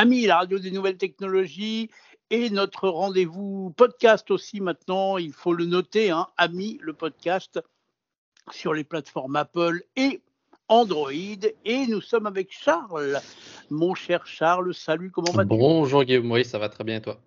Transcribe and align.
Amis, 0.00 0.26
la 0.26 0.36
radio 0.36 0.60
des 0.60 0.70
nouvelles 0.70 0.96
technologies 0.96 1.90
et 2.30 2.50
notre 2.50 2.88
rendez-vous 2.88 3.74
podcast 3.76 4.30
aussi 4.30 4.60
maintenant, 4.60 5.18
il 5.18 5.32
faut 5.32 5.52
le 5.52 5.64
noter, 5.64 6.12
hein, 6.12 6.28
Amis, 6.36 6.78
le 6.82 6.92
podcast 6.92 7.58
sur 8.52 8.74
les 8.74 8.84
plateformes 8.84 9.34
Apple 9.34 9.82
et 9.96 10.22
Android. 10.68 11.10
Et 11.64 11.88
nous 11.88 12.00
sommes 12.00 12.26
avec 12.26 12.52
Charles. 12.52 13.18
Mon 13.70 13.96
cher 13.96 14.24
Charles, 14.24 14.72
salut, 14.72 15.10
comment 15.10 15.32
vas-tu? 15.32 15.48
Bonjour 15.48 16.04
Guillaume, 16.04 16.30
oui, 16.30 16.44
ça 16.44 16.60
va 16.60 16.68
très 16.68 16.84
bien 16.84 16.98
et 16.98 17.02
toi? 17.02 17.18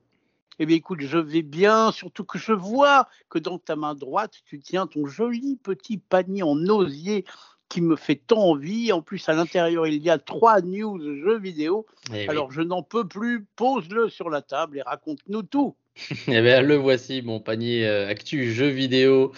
Eh 0.57 0.65
bien, 0.65 0.77
écoute, 0.77 1.01
je 1.01 1.17
vais 1.17 1.41
bien, 1.41 1.91
surtout 1.91 2.23
que 2.23 2.39
je 2.39 2.53
vois 2.53 3.09
que 3.27 3.37
dans 3.37 3.59
ta 3.59 3.75
main 3.75 3.95
droite, 3.95 4.35
tu 4.45 4.59
tiens 4.59 4.87
ton 4.87 5.07
joli 5.07 5.57
petit 5.61 5.97
panier 5.97 6.43
en 6.43 6.55
osier 6.69 7.25
qui 7.71 7.81
me 7.81 7.95
fait 7.95 8.15
tant 8.15 8.49
envie. 8.49 8.91
En 8.91 9.01
plus, 9.01 9.27
à 9.29 9.33
l'intérieur, 9.33 9.87
il 9.87 10.03
y 10.03 10.09
a 10.09 10.17
trois 10.17 10.61
news 10.61 10.99
jeux 10.99 11.39
vidéo. 11.39 11.85
Eh 12.13 12.27
Alors, 12.27 12.51
je 12.51 12.61
n'en 12.61 12.83
peux 12.83 13.07
plus. 13.07 13.45
Pose-le 13.55 14.09
sur 14.09 14.29
la 14.29 14.41
table 14.41 14.77
et 14.77 14.81
raconte-nous 14.81 15.43
tout. 15.43 15.75
Eh 16.27 16.41
bien, 16.41 16.61
le 16.61 16.75
voici, 16.75 17.21
mon 17.21 17.39
panier 17.39 17.85
euh, 17.85 18.07
actu 18.07 18.51
jeux 18.51 18.69
vidéo 18.69 19.31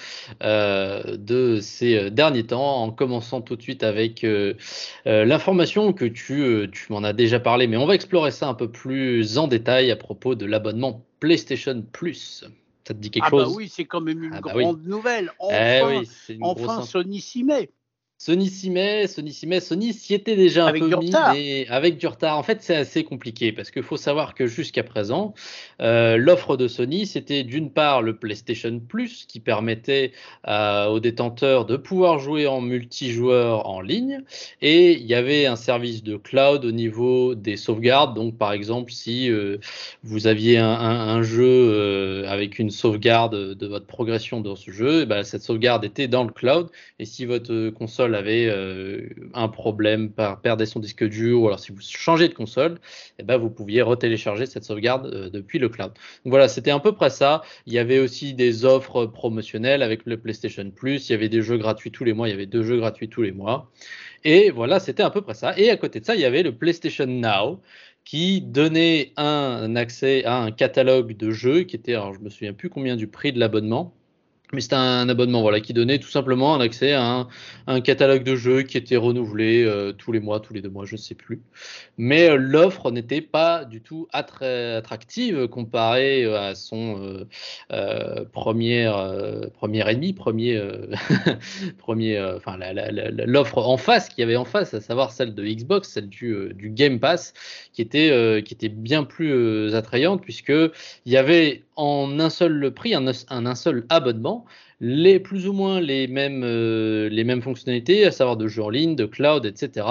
euh, 0.43 1.17
de 1.17 1.59
ces 1.59 1.97
euh, 1.97 2.09
derniers 2.09 2.45
temps, 2.45 2.83
en 2.83 2.91
commençant 2.91 3.41
tout 3.41 3.55
de 3.55 3.61
suite 3.61 3.83
avec 3.83 4.25
l'information 5.05 5.93
que 5.93 6.05
tu, 6.05 6.69
tu 6.71 6.91
m'en 6.91 7.03
as 7.03 7.13
déjà 7.13 7.39
parlé, 7.39 7.67
mais 7.67 7.77
on 7.77 7.85
va 7.85 7.95
explorer 7.95 8.31
ça 8.31 8.47
un 8.47 8.53
peu 8.53 8.69
plus 8.69 9.37
en 9.37 9.47
détail 9.47 9.91
à 9.91 9.95
propos 9.95 10.35
de 10.35 10.45
l'abonnement 10.45 11.03
PlayStation 11.19 11.83
Plus. 11.91 12.45
Ça 12.87 12.93
te 12.93 12.99
dit 12.99 13.11
quelque 13.11 13.25
ah 13.27 13.29
chose? 13.29 13.49
bah 13.49 13.53
oui, 13.55 13.69
c'est 13.69 13.85
quand 13.85 14.01
même 14.01 14.23
une 14.23 14.33
ah 14.33 14.41
bah 14.41 14.53
grande 14.53 14.83
nouvelle. 14.85 15.31
Eh 15.51 15.81
enfin, 15.81 16.03
enfin 16.41 16.81
Sony 16.81 17.21
s'y 17.21 17.43
met. 17.43 17.69
Sony 18.23 18.47
s'y 18.47 18.69
met, 18.69 19.07
Sony 19.07 19.33
s'y 19.33 19.47
met, 19.47 19.59
Sony 19.59 19.91
s'y 19.91 20.13
était 20.13 20.37
déjà 20.37 20.67
un 20.67 20.71
peu 20.71 20.97
mis, 20.97 21.11
mais 21.33 21.67
avec 21.67 21.97
du 21.97 22.07
retard. 22.07 22.37
En 22.37 22.43
fait, 22.43 22.61
c'est 22.61 22.77
assez 22.77 23.03
compliqué 23.03 23.51
parce 23.51 23.69
qu'il 23.69 23.83
faut 23.83 23.97
savoir 23.97 24.33
que 24.33 24.47
jusqu'à 24.47 24.81
présent, 24.81 25.33
euh, 25.81 26.15
l'offre 26.15 26.55
de 26.55 26.69
Sony, 26.69 27.05
c'était 27.05 27.43
d'une 27.43 27.69
part 27.69 28.01
le 28.01 28.15
PlayStation 28.15 28.79
Plus 28.79 29.25
qui 29.27 29.41
permettait 29.41 30.13
euh, 30.47 30.85
aux 30.85 31.01
détenteurs 31.01 31.65
de 31.65 31.75
pouvoir 31.75 32.19
jouer 32.19 32.47
en 32.47 32.61
multijoueur 32.61 33.67
en 33.67 33.81
ligne, 33.81 34.21
et 34.61 34.93
il 34.93 35.05
y 35.05 35.15
avait 35.15 35.45
un 35.45 35.57
service 35.57 36.01
de 36.01 36.15
cloud 36.15 36.63
au 36.63 36.71
niveau 36.71 37.35
des 37.35 37.57
sauvegardes. 37.57 38.15
Donc, 38.15 38.37
par 38.37 38.53
exemple, 38.53 38.93
si 38.93 39.29
euh, 39.29 39.57
vous 40.03 40.27
aviez 40.27 40.59
un, 40.59 41.21
jeu 41.23 42.25
avec 42.25 42.57
une 42.57 42.69
sauvegarde 42.69 43.53
de 43.53 43.67
votre 43.67 43.85
progression 43.85 44.39
dans 44.39 44.55
ce 44.55 44.71
jeu, 44.71 45.01
eh 45.01 45.05
ben, 45.05 45.23
cette 45.23 45.43
sauvegarde 45.43 45.83
était 45.83 46.07
dans 46.07 46.23
le 46.23 46.31
cloud, 46.31 46.69
et 46.99 47.05
si 47.05 47.25
votre 47.25 47.69
console 47.71 48.12
avait 48.13 48.47
euh, 48.47 49.09
un 49.33 49.47
problème, 49.47 50.11
par 50.11 50.41
perdre 50.41 50.63
son 50.65 50.79
disque 50.79 51.03
dur, 51.03 51.41
ou 51.41 51.47
alors 51.47 51.59
si 51.59 51.71
vous 51.71 51.81
changez 51.81 52.27
de 52.27 52.33
console, 52.33 52.79
eh 53.19 53.23
ben, 53.23 53.37
vous 53.37 53.49
pouviez 53.49 53.81
retélécharger 53.81 54.45
cette 54.45 54.63
sauvegarde 54.63 55.07
euh, 55.07 55.29
depuis 55.29 55.59
le 55.59 55.69
cloud. 55.69 55.91
Donc 56.23 56.31
voilà, 56.31 56.47
c'était 56.47 56.71
à 56.71 56.79
peu 56.79 56.93
près 56.93 57.09
ça. 57.09 57.41
Il 57.65 57.73
y 57.73 57.79
avait 57.79 57.99
aussi 57.99 58.33
des 58.33 58.65
offres 58.65 59.05
promotionnelles 59.05 59.83
avec 59.83 60.05
le 60.05 60.17
PlayStation 60.17 60.69
Plus. 60.71 61.09
Il 61.09 61.13
y 61.13 61.15
avait 61.15 61.29
des 61.29 61.41
jeux 61.41 61.57
gratuits 61.57 61.91
tous 61.91 62.03
les 62.03 62.13
mois. 62.13 62.27
Il 62.27 62.31
y 62.31 62.35
avait 62.35 62.45
deux 62.45 62.63
jeux 62.63 62.77
gratuits 62.77 63.09
tous 63.09 63.21
les 63.21 63.31
mois. 63.31 63.69
Et 64.23 64.51
voilà, 64.51 64.79
c'était 64.79 65.03
à 65.03 65.09
peu 65.09 65.21
près 65.21 65.33
ça. 65.33 65.57
Et 65.57 65.69
à 65.69 65.77
côté 65.77 65.99
de 65.99 66.05
ça, 66.05 66.15
il 66.15 66.21
y 66.21 66.25
avait 66.25 66.43
le 66.43 66.55
PlayStation 66.55 67.05
Now 67.05 67.59
qui 68.05 68.41
donnait 68.41 69.13
un 69.17 69.75
accès 69.75 70.25
à 70.25 70.37
un 70.37 70.51
catalogue 70.51 71.15
de 71.15 71.31
jeux 71.31 71.63
qui 71.63 71.75
était, 71.75 71.93
alors 71.93 72.13
je 72.13 72.19
me 72.19 72.29
souviens 72.29 72.53
plus 72.53 72.69
combien 72.69 72.95
du 72.95 73.07
prix 73.07 73.31
de 73.31 73.39
l'abonnement, 73.39 73.93
mais 74.53 74.61
c'était 74.61 74.75
un 74.75 75.09
abonnement 75.09 75.41
voilà, 75.41 75.59
qui 75.59 75.73
donnait 75.73 75.99
tout 75.99 76.09
simplement 76.09 76.55
un 76.55 76.61
accès 76.61 76.93
à 76.93 77.27
un, 77.67 77.81
catalogue 77.81 78.23
de 78.23 78.35
jeux 78.35 78.61
qui 78.61 78.77
était 78.77 78.95
renouvelé 78.95 79.63
euh, 79.63 79.91
tous 79.91 80.11
les 80.11 80.19
mois, 80.19 80.39
tous 80.39 80.53
les 80.53 80.61
deux 80.61 80.69
mois, 80.69 80.85
je 80.85 80.93
ne 80.93 80.99
sais 80.99 81.15
plus. 81.15 81.41
Mais 81.97 82.29
euh, 82.29 82.35
l'offre 82.35 82.91
n'était 82.91 83.21
pas 83.21 83.65
du 83.65 83.81
tout 83.81 84.07
attractive 84.13 85.47
comparée 85.47 86.23
euh, 86.23 86.39
à 86.39 86.55
son 86.55 87.25
premier, 88.31 88.91
premier 89.53 89.89
ennemi, 89.89 90.13
premier, 90.13 90.61
premier, 91.77 92.21
enfin 92.35 92.57
l'offre 93.25 93.57
en 93.57 93.77
face 93.77 94.09
qu'il 94.09 94.19
y 94.19 94.23
avait 94.23 94.35
en 94.35 94.45
face, 94.45 94.73
à 94.73 94.81
savoir 94.81 95.11
celle 95.11 95.33
de 95.33 95.43
Xbox, 95.43 95.89
celle 95.89 96.09
du, 96.09 96.53
Game 96.55 96.99
Pass, 96.99 97.33
qui 97.73 97.81
était, 97.81 98.43
bien 98.69 99.03
plus 99.03 99.73
attrayante 99.73 100.21
puisque 100.21 100.49
il 100.49 101.11
y 101.11 101.17
avait 101.17 101.63
en 101.75 102.19
un 102.19 102.29
seul 102.29 102.71
prix, 102.71 102.93
un, 102.93 103.05
un 103.29 103.55
seul 103.55 103.85
abonnement 103.89 104.42
les 104.79 105.19
plus 105.19 105.47
ou 105.47 105.53
moins 105.53 105.79
les 105.79 106.07
mêmes, 106.07 106.43
euh, 106.43 107.07
les 107.09 107.23
mêmes 107.23 107.41
fonctionnalités, 107.41 108.05
à 108.05 108.11
savoir 108.11 108.35
de 108.37 108.47
jeux 108.47 108.63
en 108.63 108.69
ligne, 108.69 108.95
de 108.95 109.05
cloud, 109.05 109.45
etc. 109.45 109.87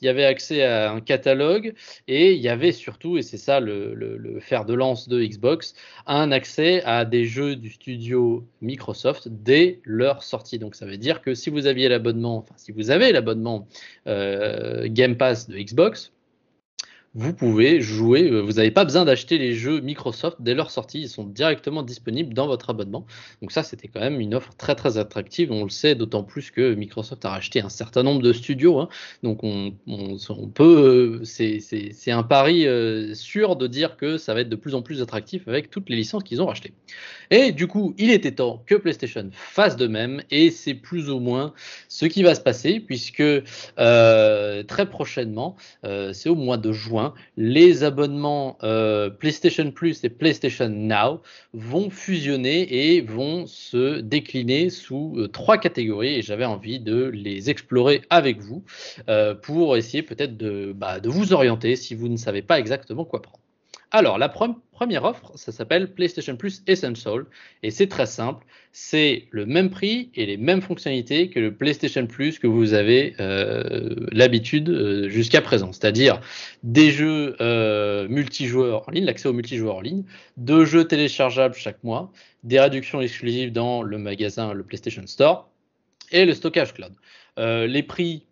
Il 0.00 0.06
y 0.06 0.08
avait 0.08 0.24
accès 0.24 0.64
à 0.64 0.90
un 0.90 1.00
catalogue 1.00 1.74
et 2.08 2.32
il 2.32 2.40
y 2.40 2.48
avait 2.48 2.72
surtout, 2.72 3.16
et 3.18 3.22
c'est 3.22 3.36
ça 3.36 3.60
le, 3.60 4.38
fer 4.40 4.64
de 4.64 4.74
lance 4.74 5.08
de 5.08 5.22
Xbox, 5.22 5.74
un 6.06 6.32
accès 6.32 6.82
à 6.84 7.04
des 7.04 7.24
jeux 7.24 7.54
du 7.54 7.70
studio 7.70 8.44
Microsoft 8.60 9.28
dès 9.28 9.80
leur 9.84 10.22
sortie. 10.22 10.58
Donc 10.58 10.74
ça 10.74 10.86
veut 10.86 10.96
dire 10.96 11.22
que 11.22 11.34
si 11.34 11.50
vous 11.50 11.66
aviez 11.66 11.88
l'abonnement, 11.88 12.38
enfin 12.38 12.54
si 12.56 12.72
vous 12.72 12.90
avez 12.90 13.12
l'abonnement 13.12 13.68
euh, 14.08 14.88
Game 14.88 15.16
Pass 15.16 15.48
de 15.48 15.56
Xbox, 15.56 16.12
vous 17.14 17.34
pouvez 17.34 17.80
jouer. 17.82 18.30
Euh, 18.30 18.40
vous 18.40 18.54
n'avez 18.54 18.70
pas 18.70 18.84
besoin 18.84 19.04
d'acheter 19.04 19.36
les 19.36 19.54
jeux 19.54 19.80
Microsoft 19.80 20.38
dès 20.40 20.54
leur 20.54 20.70
sortie. 20.70 21.00
Ils 21.02 21.08
sont 21.10 21.24
directement 21.24 21.82
disponibles 21.82 22.32
dans 22.32 22.46
votre 22.46 22.70
abonnement. 22.70 23.06
Donc 23.42 23.52
ça, 23.52 23.62
c'était 23.62 23.88
quand 23.88 24.00
même 24.00 24.18
une 24.18 24.34
offre 24.34 24.54
très 24.56 24.74
très 24.74 24.96
attractive. 24.96 25.52
On 25.52 25.64
le 25.64 25.70
sait 25.70 25.94
d'autant 25.94 26.22
plus 26.22 26.50
que 26.50 26.74
Microsoft 26.74 27.24
a 27.26 27.30
racheté 27.30 27.60
un 27.60 27.68
certain 27.68 28.02
nombre 28.02 28.22
de 28.22 28.32
studios. 28.32 28.78
Hein. 28.78 28.88
Donc 29.22 29.44
on, 29.44 29.72
peut, 30.54 31.20
euh, 31.20 31.24
c'est 31.24 32.10
un 32.10 32.22
pari 32.22 32.66
euh, 32.66 33.14
sûr 33.14 33.56
de 33.56 33.66
dire 33.66 33.96
que 33.96 34.16
ça 34.16 34.32
va 34.32 34.40
être 34.40 34.48
de 34.48 34.56
plus 34.56 34.74
en 34.74 34.80
plus 34.80 35.02
attractif 35.02 35.46
avec 35.48 35.70
toutes 35.70 35.90
les 35.90 35.96
licences 35.96 36.24
qu'ils 36.24 36.40
ont 36.40 36.46
rachetées. 36.46 36.72
Et 37.30 37.52
du 37.52 37.66
coup, 37.66 37.94
il 37.98 38.10
était 38.10 38.32
temps 38.32 38.62
que 38.66 38.74
PlayStation 38.74 39.28
fasse 39.32 39.76
de 39.76 39.86
même. 39.86 40.22
Et 40.30 40.50
c'est 40.50 40.74
plus 40.74 41.10
ou 41.10 41.18
moins 41.18 41.52
ce 41.88 42.06
qui 42.06 42.22
va 42.22 42.34
se 42.34 42.40
passer 42.40 42.80
puisque 42.80 43.22
très 43.76 44.86
prochainement, 44.88 45.56
c'est 46.12 46.28
au 46.28 46.34
mois 46.36 46.56
de 46.56 46.72
juin 46.72 47.01
les 47.36 47.84
abonnements 47.84 48.58
euh, 48.62 49.10
PlayStation 49.10 49.70
Plus 49.70 50.04
et 50.04 50.08
PlayStation 50.08 50.68
Now 50.68 51.20
vont 51.52 51.90
fusionner 51.90 52.94
et 52.94 53.00
vont 53.00 53.46
se 53.46 54.00
décliner 54.00 54.70
sous 54.70 55.14
euh, 55.16 55.28
trois 55.28 55.58
catégories 55.58 56.14
et 56.14 56.22
j'avais 56.22 56.44
envie 56.44 56.80
de 56.80 57.04
les 57.06 57.50
explorer 57.50 58.02
avec 58.10 58.40
vous 58.40 58.62
euh, 59.08 59.34
pour 59.34 59.76
essayer 59.76 60.02
peut-être 60.02 60.36
de, 60.36 60.72
bah, 60.74 61.00
de 61.00 61.08
vous 61.08 61.32
orienter 61.32 61.76
si 61.76 61.94
vous 61.94 62.08
ne 62.08 62.16
savez 62.16 62.42
pas 62.42 62.58
exactement 62.58 63.04
quoi 63.04 63.22
prendre. 63.22 63.40
Alors, 63.94 64.16
la 64.16 64.30
première 64.82 65.04
offre, 65.04 65.30
ça 65.36 65.52
s'appelle 65.52 65.94
PlayStation 65.94 66.36
Plus 66.36 66.64
Essential 66.66 67.26
et 67.62 67.70
c'est 67.70 67.86
très 67.86 68.06
simple. 68.06 68.44
C'est 68.72 69.28
le 69.30 69.46
même 69.46 69.70
prix 69.70 70.10
et 70.16 70.26
les 70.26 70.36
mêmes 70.36 70.60
fonctionnalités 70.60 71.30
que 71.30 71.38
le 71.38 71.54
PlayStation 71.54 72.04
Plus 72.08 72.40
que 72.40 72.48
vous 72.48 72.74
avez 72.74 73.14
euh, 73.20 73.94
l'habitude 74.10 74.70
euh, 74.70 75.08
jusqu'à 75.08 75.40
présent. 75.40 75.70
C'est-à-dire 75.70 76.20
des 76.64 76.90
jeux 76.90 77.36
euh, 77.40 78.08
multijoueurs 78.08 78.88
en 78.88 78.90
ligne, 78.90 79.04
l'accès 79.04 79.28
aux 79.28 79.32
multijoueurs 79.32 79.76
en 79.76 79.82
ligne, 79.82 80.02
deux 80.36 80.64
jeux 80.64 80.84
téléchargeables 80.84 81.54
chaque 81.54 81.84
mois, 81.84 82.10
des 82.42 82.58
réductions 82.58 83.00
exclusives 83.00 83.52
dans 83.52 83.84
le 83.84 83.98
magasin, 83.98 84.52
le 84.52 84.64
PlayStation 84.64 85.06
Store 85.06 85.48
et 86.10 86.24
le 86.24 86.34
stockage 86.34 86.74
cloud. 86.74 86.92
les 87.36 87.84
prix 87.84 88.24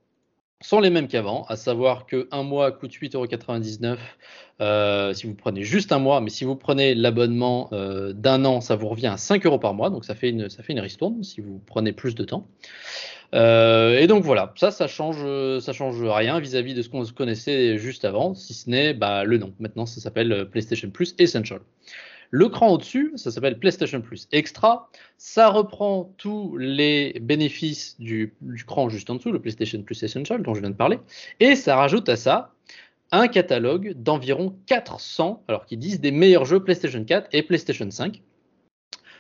sont 0.63 0.81
les 0.81 0.91
mêmes 0.91 1.09
qu'avant, 1.09 1.45
à 1.49 1.57
savoir 1.57 2.07
que 2.07 2.29
un 2.31 2.43
mois 2.43 2.71
coûte 2.73 2.93
8,99€ 2.93 3.97
euh, 4.61 5.15
si 5.15 5.27
vous 5.27 5.35
prenez 5.35 5.63
juste 5.63 5.91
un 5.91 5.99
mois, 5.99 6.21
mais 6.21 6.29
si 6.29 6.45
vous 6.45 6.55
prenez 6.55 6.95
l'abonnement 6.95 7.71
euh, 7.73 8.13
d'un 8.13 8.45
an, 8.45 8.61
ça 8.61 8.77
vous 8.77 8.89
revient 8.89 9.07
à 9.07 9.17
5 9.17 9.47
euros 9.47 9.59
par 9.59 9.73
mois, 9.73 9.89
donc 9.89 10.05
ça 10.05 10.15
fait 10.15 10.29
une, 10.29 10.51
ça 10.51 10.63
fait 10.63 10.75
une 10.75 10.81
ristourne 10.81 11.23
si 11.25 11.41
vous 11.41 11.63
prenez 11.67 11.93
plus 11.93 12.15
de 12.15 12.25
temps. 12.25 12.47
Euh, 13.35 13.99
et 13.99 14.07
donc 14.07 14.23
voilà, 14.25 14.53
ça, 14.57 14.71
ça 14.71 14.87
change, 14.87 15.25
ça 15.61 15.73
change 15.73 16.03
rien 16.03 16.39
vis-à-vis 16.41 16.75
de 16.75 16.83
ce 16.83 16.91
qu'on 16.91 17.05
connaissait 17.07 17.79
juste 17.79 18.05
avant, 18.05 18.35
si 18.35 18.53
ce 18.53 18.69
n'est 18.69 18.93
bah, 18.93 19.25
le 19.25 19.39
nom. 19.39 19.55
Maintenant, 19.61 19.87
ça 19.87 20.01
s'appelle 20.01 20.47
PlayStation 20.51 20.91
Plus 20.91 21.15
Essential. 21.19 21.61
Le 22.31 22.49
cran 22.49 22.69
au-dessus, 22.69 23.13
ça 23.17 23.31
s'appelle 23.31 23.59
PlayStation 23.59 24.01
Plus 24.01 24.29
Extra. 24.31 24.89
Ça 25.19 25.49
reprend 25.49 26.15
tous 26.17 26.57
les 26.57 27.19
bénéfices 27.21 27.99
du, 27.99 28.35
cran 28.67 28.89
juste 28.89 29.11
en 29.11 29.17
dessous, 29.17 29.33
le 29.33 29.41
PlayStation 29.41 29.83
Plus 29.83 30.03
Essential 30.03 30.43
dont 30.43 30.55
je 30.55 30.61
viens 30.61 30.71
de 30.71 30.77
parler. 30.77 30.99
Et 31.41 31.57
ça 31.57 31.77
rajoute 31.77 32.09
à 32.09 32.17
ça 32.17 32.53
un 33.11 33.27
catalogue 33.27 33.95
d'environ 33.97 34.57
400, 34.67 35.43
alors 35.49 35.67
qu'ils 35.67 35.81
disent 35.81 36.01
des 36.01 36.13
meilleurs 36.13 36.45
jeux 36.45 36.63
PlayStation 36.63 37.05
4 37.05 37.29
et 37.33 37.43
PlayStation 37.43 37.91
5. 37.91 38.23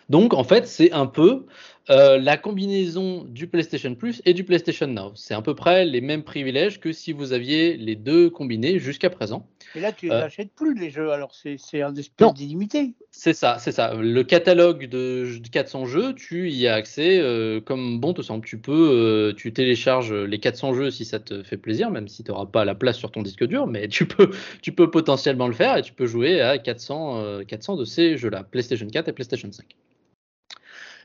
Donc 0.08 0.32
en 0.32 0.44
fait, 0.44 0.68
c'est 0.68 0.92
un 0.92 1.06
peu 1.06 1.46
euh, 1.88 2.19
la 2.19 2.37
combinaison 2.37 3.25
du 3.25 3.47
PlayStation 3.47 3.94
Plus 3.94 4.23
et 4.25 4.35
du 4.35 4.44
PlayStation 4.44 4.87
Now. 4.87 5.12
C'est 5.15 5.35
à 5.35 5.43
peu 5.43 5.55
près 5.55 5.85
les 5.85 6.00
mêmes 6.00 6.23
privilèges 6.23 6.79
que 6.79 6.93
si 6.93 7.12
vous 7.12 7.32
aviez 7.32 7.77
les 7.77 7.97
deux 7.97 8.31
combinés 8.31 8.79
jusqu'à 8.79 9.11
présent. 9.11 9.47
Et 9.75 9.81
là, 9.81 9.91
tu 9.91 10.12
euh, 10.12 10.25
achètes 10.25 10.53
plus 10.53 10.75
les 10.79 10.91
jeux, 10.91 11.11
alors 11.11 11.32
c'est 11.35 11.82
un 11.82 11.94
espèce 11.94 12.35
d'illimité. 12.35 12.93
C'est 13.12 13.32
ça, 13.32 13.56
c'est 13.59 13.73
ça. 13.73 13.94
Le 13.94 14.23
catalogue 14.23 14.87
de 14.87 15.41
400 15.50 15.87
jeux, 15.87 16.15
tu 16.15 16.50
y 16.50 16.69
as 16.69 16.75
accès 16.75 17.19
euh, 17.19 17.61
comme 17.61 17.99
bon 17.99 18.12
te 18.12 18.23
semble. 18.23 18.44
Tu 18.44 18.59
peux, 18.59 19.35
tu 19.37 19.53
télécharges 19.53 20.12
les 20.12 20.38
400 20.38 20.75
jeux 20.75 20.91
si 20.91 21.05
ça 21.05 21.19
te 21.19 21.43
fait 21.43 21.56
plaisir, 21.56 21.91
même 21.91 22.09
si 22.09 22.23
tu 22.23 22.31
n'auras 22.31 22.47
pas 22.47 22.65
la 22.65 22.75
place 22.75 22.99
sur 22.99 23.11
ton 23.11 23.23
disque 23.23 23.44
dur, 23.47 23.67
mais 23.67 23.88
tu 23.88 24.06
peux, 24.06 24.31
tu 24.62 24.73
peux 24.73 24.91
potentiellement 24.91 25.49
le 25.49 25.55
faire 25.55 25.77
et 25.79 25.82
tu 25.82 25.93
peux 25.93 26.06
jouer 26.06 26.41
à 26.41 26.59
400, 26.59 27.44
400 27.49 27.77
de 27.77 27.85
ces 27.85 28.17
jeux-là, 28.17 28.44
PlayStation 28.44 28.87
4 28.87 29.09
et 29.09 29.12
PlayStation 29.12 29.50
5. 29.50 29.65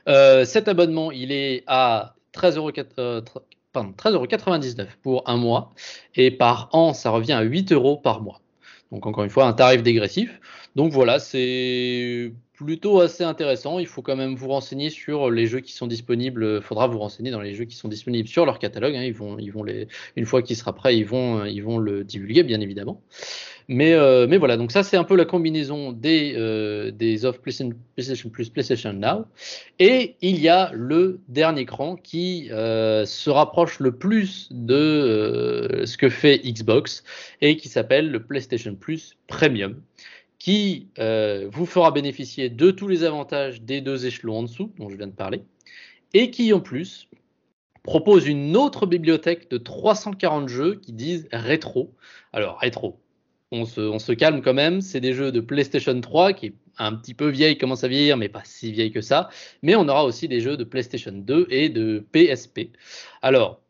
Euh, 0.08 0.44
cet 0.44 0.68
abonnement, 0.68 1.10
il 1.10 1.32
est 1.32 1.64
à 1.66 2.14
13,99€ 2.34 2.94
euh, 2.98 4.86
pour 5.02 5.28
un 5.28 5.36
mois. 5.36 5.72
Et 6.14 6.30
par 6.30 6.68
an, 6.72 6.92
ça 6.92 7.10
revient 7.10 7.32
à 7.32 7.42
8 7.42 7.72
euros 7.72 7.96
par 7.96 8.22
mois. 8.22 8.40
Donc 8.92 9.06
encore 9.06 9.24
une 9.24 9.30
fois, 9.30 9.46
un 9.46 9.52
tarif 9.52 9.82
dégressif. 9.82 10.40
Donc 10.76 10.92
voilà, 10.92 11.18
c'est 11.18 12.32
plutôt 12.52 13.00
assez 13.00 13.24
intéressant. 13.24 13.78
Il 13.78 13.86
faut 13.86 14.02
quand 14.02 14.14
même 14.14 14.34
vous 14.34 14.48
renseigner 14.48 14.90
sur 14.90 15.30
les 15.30 15.46
jeux 15.46 15.60
qui 15.60 15.72
sont 15.72 15.86
disponibles. 15.86 16.56
Il 16.58 16.62
faudra 16.62 16.86
vous 16.86 16.98
renseigner 16.98 17.30
dans 17.30 17.40
les 17.40 17.54
jeux 17.54 17.64
qui 17.64 17.76
sont 17.76 17.88
disponibles 17.88 18.28
sur 18.28 18.44
leur 18.44 18.58
catalogue. 18.58 18.94
Hein. 18.94 19.02
Ils 19.02 19.14
vont, 19.14 19.38
ils 19.38 19.86
une 20.16 20.26
fois 20.26 20.42
qu'il 20.42 20.54
sera 20.54 20.74
prêt, 20.74 20.96
ils 20.98 21.06
vont, 21.06 21.46
ils 21.46 21.62
le 21.62 22.04
divulguer, 22.04 22.42
bien 22.42 22.60
évidemment. 22.60 23.00
Mais, 23.68 23.94
euh, 23.94 24.26
mais 24.28 24.36
voilà, 24.36 24.56
donc 24.56 24.70
ça 24.70 24.84
c'est 24.84 24.96
un 24.96 25.02
peu 25.02 25.16
la 25.16 25.24
combinaison 25.24 25.90
des, 25.90 26.34
euh, 26.36 26.92
des 26.92 27.24
offres 27.24 27.40
PlayStation 27.40 28.30
Plus, 28.30 28.48
PlayStation 28.48 28.92
Now. 28.92 29.24
Et 29.80 30.14
il 30.20 30.38
y 30.38 30.48
a 30.48 30.70
le 30.72 31.20
dernier 31.28 31.64
cran 31.64 31.96
qui 31.96 32.48
euh, 32.52 33.04
se 33.06 33.28
rapproche 33.28 33.80
le 33.80 33.92
plus 33.92 34.48
de 34.52 35.82
ce 35.84 35.96
que 35.96 36.08
fait 36.08 36.38
Xbox 36.44 37.02
et 37.40 37.56
qui 37.56 37.68
s'appelle 37.68 38.10
le 38.10 38.22
PlayStation 38.22 38.74
Plus 38.76 39.16
Premium 39.26 39.80
qui 40.38 40.88
euh, 40.98 41.48
vous 41.50 41.66
fera 41.66 41.90
bénéficier 41.90 42.50
de 42.50 42.70
tous 42.70 42.88
les 42.88 43.04
avantages 43.04 43.62
des 43.62 43.80
deux 43.80 44.06
échelons 44.06 44.38
en 44.38 44.42
dessous 44.42 44.72
dont 44.78 44.88
je 44.88 44.96
viens 44.96 45.06
de 45.06 45.12
parler, 45.12 45.42
et 46.14 46.30
qui 46.30 46.52
en 46.52 46.60
plus 46.60 47.08
propose 47.82 48.26
une 48.26 48.56
autre 48.56 48.86
bibliothèque 48.86 49.50
de 49.50 49.58
340 49.58 50.48
jeux 50.48 50.74
qui 50.74 50.92
disent 50.92 51.28
rétro. 51.32 51.94
Alors 52.32 52.58
rétro, 52.58 52.98
on 53.52 53.64
se, 53.64 54.12
calme 54.12 54.42
quand 54.42 54.54
même, 54.54 54.80
c'est 54.80 55.00
des 55.00 55.12
jeux 55.12 55.30
de 55.30 55.40
PlayStation 55.40 55.98
3 55.98 56.32
qui 56.32 56.46
est 56.46 56.54
un 56.78 56.92
petit 56.94 57.14
peu 57.14 57.28
vieille, 57.28 57.56
commence 57.56 57.84
à 57.84 57.88
vieillir, 57.88 58.16
mais 58.16 58.28
pas 58.28 58.42
si 58.44 58.72
vieille 58.72 58.90
que 58.90 59.00
ça. 59.00 59.30
Mais 59.62 59.76
on 59.76 59.88
aura 59.88 60.04
aussi 60.04 60.28
des 60.28 60.40
jeux 60.40 60.56
de 60.56 60.64
PlayStation 60.64 61.12
2 61.12 61.46
et 61.48 61.68
de 61.68 62.04
PSP. 62.12 62.70
Alors, 63.22 63.62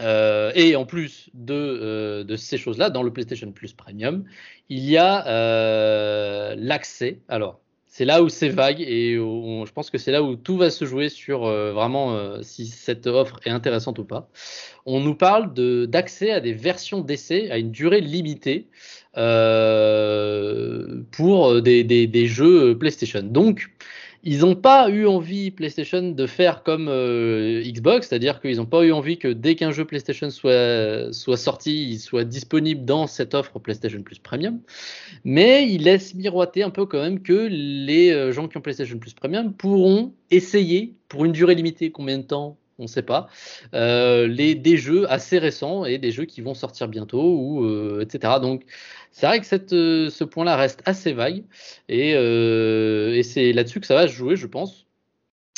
euh, 0.00 0.52
et 0.54 0.76
en 0.76 0.86
plus 0.86 1.28
euh, 1.50 2.24
de, 2.24 2.36
ces 2.36 2.58
choses-là, 2.58 2.90
dans 2.90 3.02
le 3.02 3.12
PlayStation 3.12 3.52
Plus 3.52 3.72
Premium, 3.72 4.24
il 4.68 4.84
y 4.84 4.96
a 4.96 5.26
euh, 5.26 6.54
l'accès. 6.56 7.20
Alors, 7.28 7.60
c'est 7.86 8.04
là 8.06 8.22
où 8.22 8.30
c'est 8.30 8.48
vague 8.48 8.80
et 8.80 9.16
je 9.16 9.72
pense 9.72 9.90
que 9.90 9.98
c'est 9.98 10.12
là 10.12 10.22
où 10.22 10.34
tout 10.34 10.56
va 10.56 10.70
se 10.70 10.86
jouer 10.86 11.10
sur 11.10 11.40
vraiment 11.42 12.42
si 12.42 12.64
cette 12.64 13.06
offre 13.06 13.38
est 13.44 13.50
intéressante 13.50 13.98
ou 13.98 14.04
pas. 14.06 14.30
On 14.86 15.00
nous 15.00 15.14
parle 15.14 15.52
d'accès 15.86 16.30
à 16.30 16.40
des 16.40 16.54
versions 16.54 17.02
d'essai 17.02 17.50
à 17.50 17.58
une 17.58 17.70
durée 17.70 18.00
limitée 18.00 18.68
pour 21.10 21.60
des, 21.60 21.84
des, 21.84 22.26
jeux 22.26 22.78
PlayStation. 22.78 23.20
Donc, 23.24 23.68
ils 24.24 24.40
n'ont 24.40 24.54
pas 24.54 24.88
eu 24.88 25.06
envie, 25.06 25.50
PlayStation, 25.50 26.12
de 26.12 26.26
faire 26.26 26.62
comme 26.62 26.88
euh, 26.88 27.62
Xbox, 27.64 28.08
c'est-à-dire 28.08 28.40
qu'ils 28.40 28.56
n'ont 28.58 28.66
pas 28.66 28.84
eu 28.84 28.92
envie 28.92 29.18
que 29.18 29.28
dès 29.28 29.56
qu'un 29.56 29.72
jeu 29.72 29.84
PlayStation 29.84 30.30
soit, 30.30 31.12
soit 31.12 31.36
sorti, 31.36 31.90
il 31.90 31.98
soit 31.98 32.24
disponible 32.24 32.84
dans 32.84 33.08
cette 33.08 33.34
offre 33.34 33.58
PlayStation 33.58 34.02
Plus 34.02 34.20
Premium. 34.20 34.60
Mais 35.24 35.68
ils 35.68 35.82
laissent 35.82 36.14
miroiter 36.14 36.62
un 36.62 36.70
peu 36.70 36.86
quand 36.86 37.00
même 37.00 37.20
que 37.20 37.48
les 37.50 38.12
euh, 38.12 38.30
gens 38.30 38.46
qui 38.46 38.56
ont 38.56 38.60
PlayStation 38.60 38.98
Plus 38.98 39.14
Premium 39.14 39.52
pourront 39.52 40.12
essayer 40.30 40.94
pour 41.08 41.24
une 41.24 41.32
durée 41.32 41.56
limitée, 41.56 41.90
combien 41.90 42.18
de 42.18 42.22
temps 42.22 42.58
on 42.82 42.86
ne 42.86 42.88
sait 42.88 43.02
pas, 43.02 43.28
euh, 43.74 44.26
les, 44.26 44.54
des 44.54 44.76
jeux 44.76 45.10
assez 45.10 45.38
récents 45.38 45.84
et 45.84 45.98
des 45.98 46.12
jeux 46.12 46.24
qui 46.24 46.40
vont 46.40 46.54
sortir 46.54 46.88
bientôt, 46.88 47.22
ou, 47.22 48.00
etc. 48.00 48.34
Donc, 48.40 48.64
c'est 49.12 49.26
vrai 49.26 49.40
que 49.40 49.74
euh, 49.74 50.10
ce 50.10 50.24
point-là 50.24 50.56
reste 50.56 50.82
assez 50.86 51.12
vague 51.12 51.44
et, 51.88 52.14
euh, 52.14 53.22
c'est 53.22 53.52
là-dessus 53.52 53.80
que 53.80 53.86
ça 53.86 53.94
va 53.94 54.08
se 54.08 54.14
jouer, 54.14 54.36
je 54.36 54.46
pense. 54.46 54.86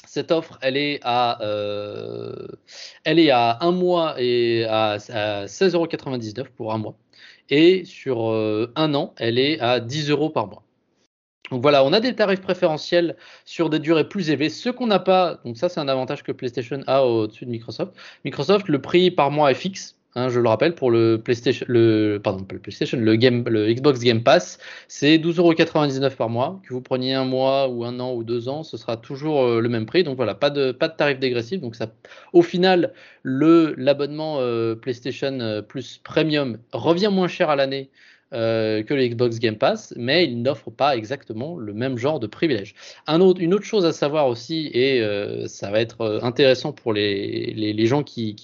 Cette 0.06 0.32
offre, 0.32 0.58
elle 0.62 0.76
est 0.76 1.00
à, 1.02 1.42
euh, 1.42 2.46
elle 3.04 3.18
est 3.18 3.30
à 3.30 3.58
un 3.62 3.72
mois 3.72 4.16
et 4.18 4.64
à, 4.64 4.92
à 4.92 5.46
16,99€ 5.46 6.48
pour 6.56 6.72
un 6.74 6.78
mois. 6.78 6.96
Et 7.50 7.84
sur 7.84 8.30
un 8.30 8.94
an, 8.94 9.14
elle 9.18 9.38
est 9.38 9.60
à 9.60 9.80
10 9.80 10.10
euros 10.10 10.30
par 10.30 10.46
mois. 10.48 10.63
Donc 11.50 11.62
voilà, 11.62 11.84
on 11.84 11.92
a 11.92 12.00
des 12.00 12.14
tarifs 12.14 12.40
préférentiels 12.40 13.16
sur 13.44 13.68
des 13.70 13.78
durées 13.78 14.08
plus 14.08 14.30
élevées. 14.30 14.48
Ce 14.48 14.70
qu'on 14.70 14.86
n'a 14.86 14.98
pas, 14.98 15.40
donc 15.44 15.58
ça 15.58 15.68
c'est 15.68 15.80
un 15.80 15.88
avantage 15.88 16.22
que 16.22 16.32
PlayStation 16.32 16.80
a 16.86 17.04
au-dessus 17.04 17.44
de 17.44 17.50
Microsoft. 17.50 17.92
Microsoft, 18.24 18.68
le 18.68 18.80
prix 18.80 19.10
par 19.10 19.30
mois 19.30 19.50
est 19.50 19.54
fixe. 19.54 19.96
Hein, 20.16 20.28
je 20.28 20.38
le 20.38 20.48
rappelle, 20.48 20.76
pour 20.76 20.92
le 20.92 21.18
PlayStation, 21.18 21.66
le, 21.68 22.18
Xbox 23.74 24.00
Game 24.00 24.22
Pass, 24.22 24.58
c'est 24.86 25.18
12,99€ 25.18 26.14
par 26.14 26.28
mois. 26.28 26.60
Que 26.64 26.72
vous 26.72 26.80
preniez 26.80 27.14
un 27.14 27.24
mois 27.24 27.68
ou 27.68 27.84
un 27.84 27.98
an 27.98 28.14
ou 28.14 28.22
deux 28.22 28.48
ans, 28.48 28.62
ce 28.62 28.76
sera 28.76 28.96
toujours 28.96 29.42
euh, 29.42 29.60
le 29.60 29.68
même 29.68 29.86
prix. 29.86 30.04
Donc 30.04 30.16
voilà, 30.16 30.36
pas 30.36 30.50
de, 30.50 30.70
pas 30.70 30.86
de 30.86 30.94
tarif 30.94 31.18
dégressif. 31.18 31.60
Donc 31.60 31.74
au 32.32 32.42
final, 32.42 32.92
l'abonnement 33.24 34.36
euh, 34.38 34.76
PlayStation 34.76 35.40
euh, 35.40 35.62
Plus 35.62 35.98
Premium 35.98 36.58
revient 36.72 37.10
moins 37.10 37.28
cher 37.28 37.50
à 37.50 37.56
l'année 37.56 37.90
euh, 38.34 38.82
que 38.82 38.94
le 38.94 39.06
Xbox 39.06 39.38
Game 39.38 39.56
Pass, 39.56 39.94
mais 39.96 40.24
il 40.24 40.42
n'offre 40.42 40.68
pas 40.68 40.96
exactement 40.96 41.56
le 41.56 41.72
même 41.72 41.96
genre 41.96 42.18
de 42.18 42.26
privilège. 42.26 42.74
Une 43.06 43.54
autre 43.54 43.64
chose 43.64 43.86
à 43.86 43.92
savoir 43.92 44.26
aussi, 44.26 44.70
et 44.74 45.00
euh, 45.02 45.46
ça 45.46 45.70
va 45.70 45.80
être 45.80 46.00
euh, 46.00 46.20
intéressant 46.20 46.72
pour 46.72 46.92
les, 46.92 47.86
gens 47.86 48.02
qui, 48.02 48.34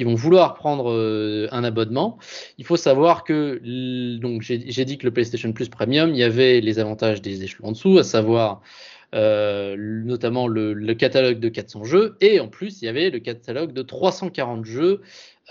vont 0.00 0.14
vouloir 0.14 0.52
prendre 0.54 1.48
un 1.50 1.64
abonnement, 1.64 2.18
il 2.58 2.66
faut 2.66 2.76
savoir 2.76 3.24
que 3.24 3.60
donc 4.18 4.42
j'ai 4.42 4.84
dit 4.84 4.98
que 4.98 5.06
le 5.06 5.12
PlayStation 5.12 5.52
Plus 5.52 5.70
Premium, 5.70 6.10
il 6.10 6.18
y 6.18 6.22
avait 6.22 6.60
les 6.60 6.78
avantages 6.78 7.22
des 7.22 7.44
échelons 7.44 7.68
en 7.68 7.72
dessous, 7.72 7.96
à 7.96 8.04
savoir 8.04 8.60
notamment 9.14 10.48
le, 10.48 10.92
catalogue 10.94 11.40
de 11.40 11.48
400 11.48 11.84
jeux, 11.84 12.16
et 12.20 12.40
en 12.40 12.48
plus 12.48 12.82
il 12.82 12.84
y 12.84 12.88
avait 12.88 13.08
le 13.08 13.20
catalogue 13.20 13.72
de 13.72 13.80
340 13.80 14.66
jeux 14.66 15.00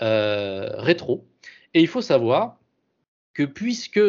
rétro. 0.00 1.26
Et 1.74 1.80
il 1.80 1.88
faut 1.88 2.00
savoir 2.00 2.58
que 3.36 3.42
puisque 3.42 4.00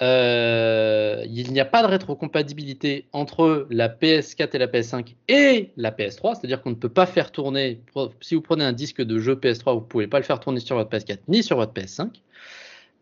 euh, 0.00 1.24
il 1.28 1.52
n'y 1.52 1.60
a 1.60 1.64
pas 1.64 1.82
de 1.82 1.88
rétrocompatibilité 1.88 3.06
entre 3.12 3.66
la 3.70 3.88
PS4 3.88 4.50
et 4.54 4.58
la 4.58 4.68
PS5 4.68 5.14
et 5.28 5.72
la 5.76 5.90
PS3, 5.90 6.36
c'est-à-dire 6.36 6.62
qu'on 6.62 6.70
ne 6.70 6.76
peut 6.76 6.88
pas 6.88 7.06
faire 7.06 7.32
tourner, 7.32 7.82
si 8.20 8.36
vous 8.36 8.40
prenez 8.40 8.64
un 8.64 8.72
disque 8.72 9.02
de 9.02 9.18
jeu 9.18 9.34
PS3, 9.34 9.74
vous 9.74 9.80
ne 9.80 9.84
pouvez 9.84 10.06
pas 10.06 10.18
le 10.18 10.24
faire 10.24 10.38
tourner 10.40 10.60
sur 10.60 10.76
votre 10.76 10.90
PS4 10.90 11.18
ni 11.28 11.42
sur 11.42 11.56
votre 11.56 11.72
PS5. 11.72 12.08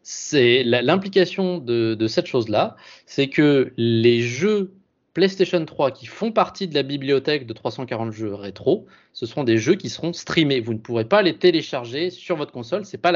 C'est 0.03 0.65
l'implication 0.65 1.59
de, 1.59 1.95
de, 1.95 2.09
cette 2.09 2.27
chose-là, 2.27 2.75
c'est 3.05 3.29
que 3.29 3.73
les 3.77 4.23
jeux 4.23 4.73
PlayStation 5.15 5.65
3 5.65 5.91
qui 5.91 6.07
font 6.07 6.33
partie 6.33 6.69
de 6.69 6.75
la 6.75 6.83
bibliothèque 6.83 7.47
de 7.47 7.53
340 7.53 8.13
jeux 8.13 8.35
rétro, 8.35 8.87
ce 9.13 9.27
seront 9.27 9.45
des 9.45 9.59
jeux 9.59 9.75
qui 9.75 9.89
seront 9.89 10.13
streamés. 10.13 10.61
Vous 10.61 10.73
ne 10.73 10.79
pourrez 10.79 11.05
pas 11.05 11.23
les 11.23 11.37
télécharger 11.37 12.11
sur 12.11 12.37
votre 12.37 12.53
console. 12.53 12.85
C'est 12.85 12.99
pas 12.99 13.13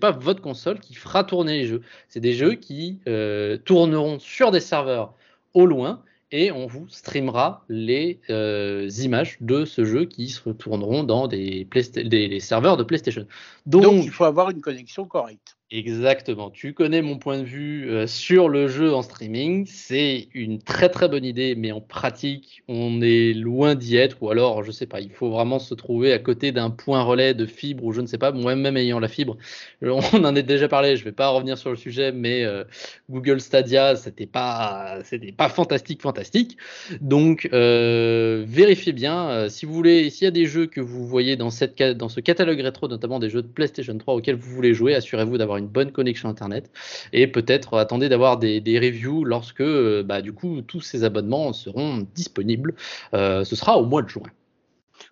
pas 0.00 0.10
votre 0.10 0.42
console 0.42 0.78
qui 0.80 0.94
fera 0.94 1.24
tourner 1.24 1.58
les 1.58 1.66
jeux. 1.66 1.82
C'est 2.08 2.20
des 2.20 2.34
jeux 2.34 2.54
qui 2.54 2.98
euh, 3.08 3.56
tourneront 3.56 4.18
sur 4.18 4.50
des 4.50 4.60
serveurs 4.60 5.14
au 5.54 5.66
loin 5.66 6.02
et 6.30 6.52
on 6.52 6.66
vous 6.66 6.86
streamera 6.88 7.64
les 7.68 8.20
euh, 8.30 8.88
images 8.98 9.38
de 9.40 9.64
ce 9.64 9.84
jeu 9.84 10.04
qui 10.04 10.28
se 10.28 10.46
retourneront 10.46 11.02
dans 11.02 11.26
des, 11.26 11.66
des, 12.04 12.40
serveurs 12.40 12.76
de 12.76 12.82
PlayStation. 12.82 13.26
Donc, 13.66 14.04
il 14.04 14.10
faut 14.10 14.24
avoir 14.24 14.50
une 14.50 14.60
connexion 14.60 15.06
correcte. 15.06 15.57
Exactement. 15.70 16.50
Tu 16.50 16.72
connais 16.72 17.02
mon 17.02 17.18
point 17.18 17.36
de 17.36 17.44
vue 17.44 17.90
euh, 17.90 18.06
sur 18.06 18.48
le 18.48 18.68
jeu 18.68 18.94
en 18.94 19.02
streaming. 19.02 19.66
C'est 19.66 20.28
une 20.32 20.62
très 20.62 20.88
très 20.88 21.10
bonne 21.10 21.26
idée, 21.26 21.54
mais 21.56 21.72
en 21.72 21.82
pratique, 21.82 22.62
on 22.68 23.02
est 23.02 23.34
loin 23.34 23.74
d'y 23.74 23.96
être. 23.98 24.16
Ou 24.22 24.30
alors, 24.30 24.64
je 24.64 24.70
sais 24.72 24.86
pas, 24.86 25.02
il 25.02 25.10
faut 25.10 25.28
vraiment 25.28 25.58
se 25.58 25.74
trouver 25.74 26.14
à 26.14 26.18
côté 26.18 26.52
d'un 26.52 26.70
point 26.70 27.02
relais 27.02 27.34
de 27.34 27.44
fibre 27.44 27.84
ou 27.84 27.92
je 27.92 28.00
ne 28.00 28.06
sais 28.06 28.16
pas. 28.16 28.32
Moi-même 28.32 28.78
ayant 28.78 28.98
la 28.98 29.08
fibre, 29.08 29.36
on 29.82 29.98
en 29.98 30.36
a 30.36 30.40
déjà 30.40 30.68
parlé. 30.68 30.96
Je 30.96 31.04
vais 31.04 31.12
pas 31.12 31.28
revenir 31.28 31.58
sur 31.58 31.68
le 31.68 31.76
sujet, 31.76 32.12
mais 32.12 32.44
euh, 32.44 32.64
Google 33.10 33.38
Stadia, 33.38 33.94
c'était 33.94 34.24
pas, 34.24 35.00
c'était 35.04 35.32
pas 35.32 35.50
fantastique, 35.50 36.00
fantastique. 36.00 36.56
Donc, 37.02 37.46
euh, 37.52 38.42
vérifiez 38.48 38.94
bien 38.94 39.50
si 39.50 39.66
vous 39.66 39.74
voulez, 39.74 40.08
s'il 40.08 40.24
y 40.24 40.28
a 40.28 40.30
des 40.30 40.46
jeux 40.46 40.66
que 40.66 40.80
vous 40.80 41.06
voyez 41.06 41.36
dans 41.36 41.50
cette 41.50 41.78
dans 41.78 42.08
ce 42.08 42.20
catalogue 42.20 42.60
rétro, 42.60 42.88
notamment 42.88 43.18
des 43.18 43.28
jeux 43.28 43.42
de 43.42 43.48
PlayStation 43.48 43.96
3 43.98 44.14
auxquels 44.14 44.36
vous 44.36 44.50
voulez 44.54 44.72
jouer, 44.72 44.94
assurez-vous 44.94 45.36
d'avoir 45.36 45.57
une 45.58 45.68
bonne 45.68 45.92
connexion 45.92 46.28
Internet. 46.28 46.70
Et 47.12 47.26
peut-être 47.26 47.78
attendez 47.78 48.08
d'avoir 48.08 48.38
des, 48.38 48.60
reviews 48.78 49.24
lorsque 49.24 49.62
bah, 50.04 50.22
du 50.22 50.32
coup 50.32 50.62
tous 50.62 50.80
ces 50.80 51.04
abonnements 51.04 51.52
seront 51.52 52.06
disponibles. 52.14 52.74
ce 53.12 53.44
sera 53.44 53.78
au 53.78 53.84
mois 53.84 54.02
de 54.02 54.08
juin. 54.08 54.30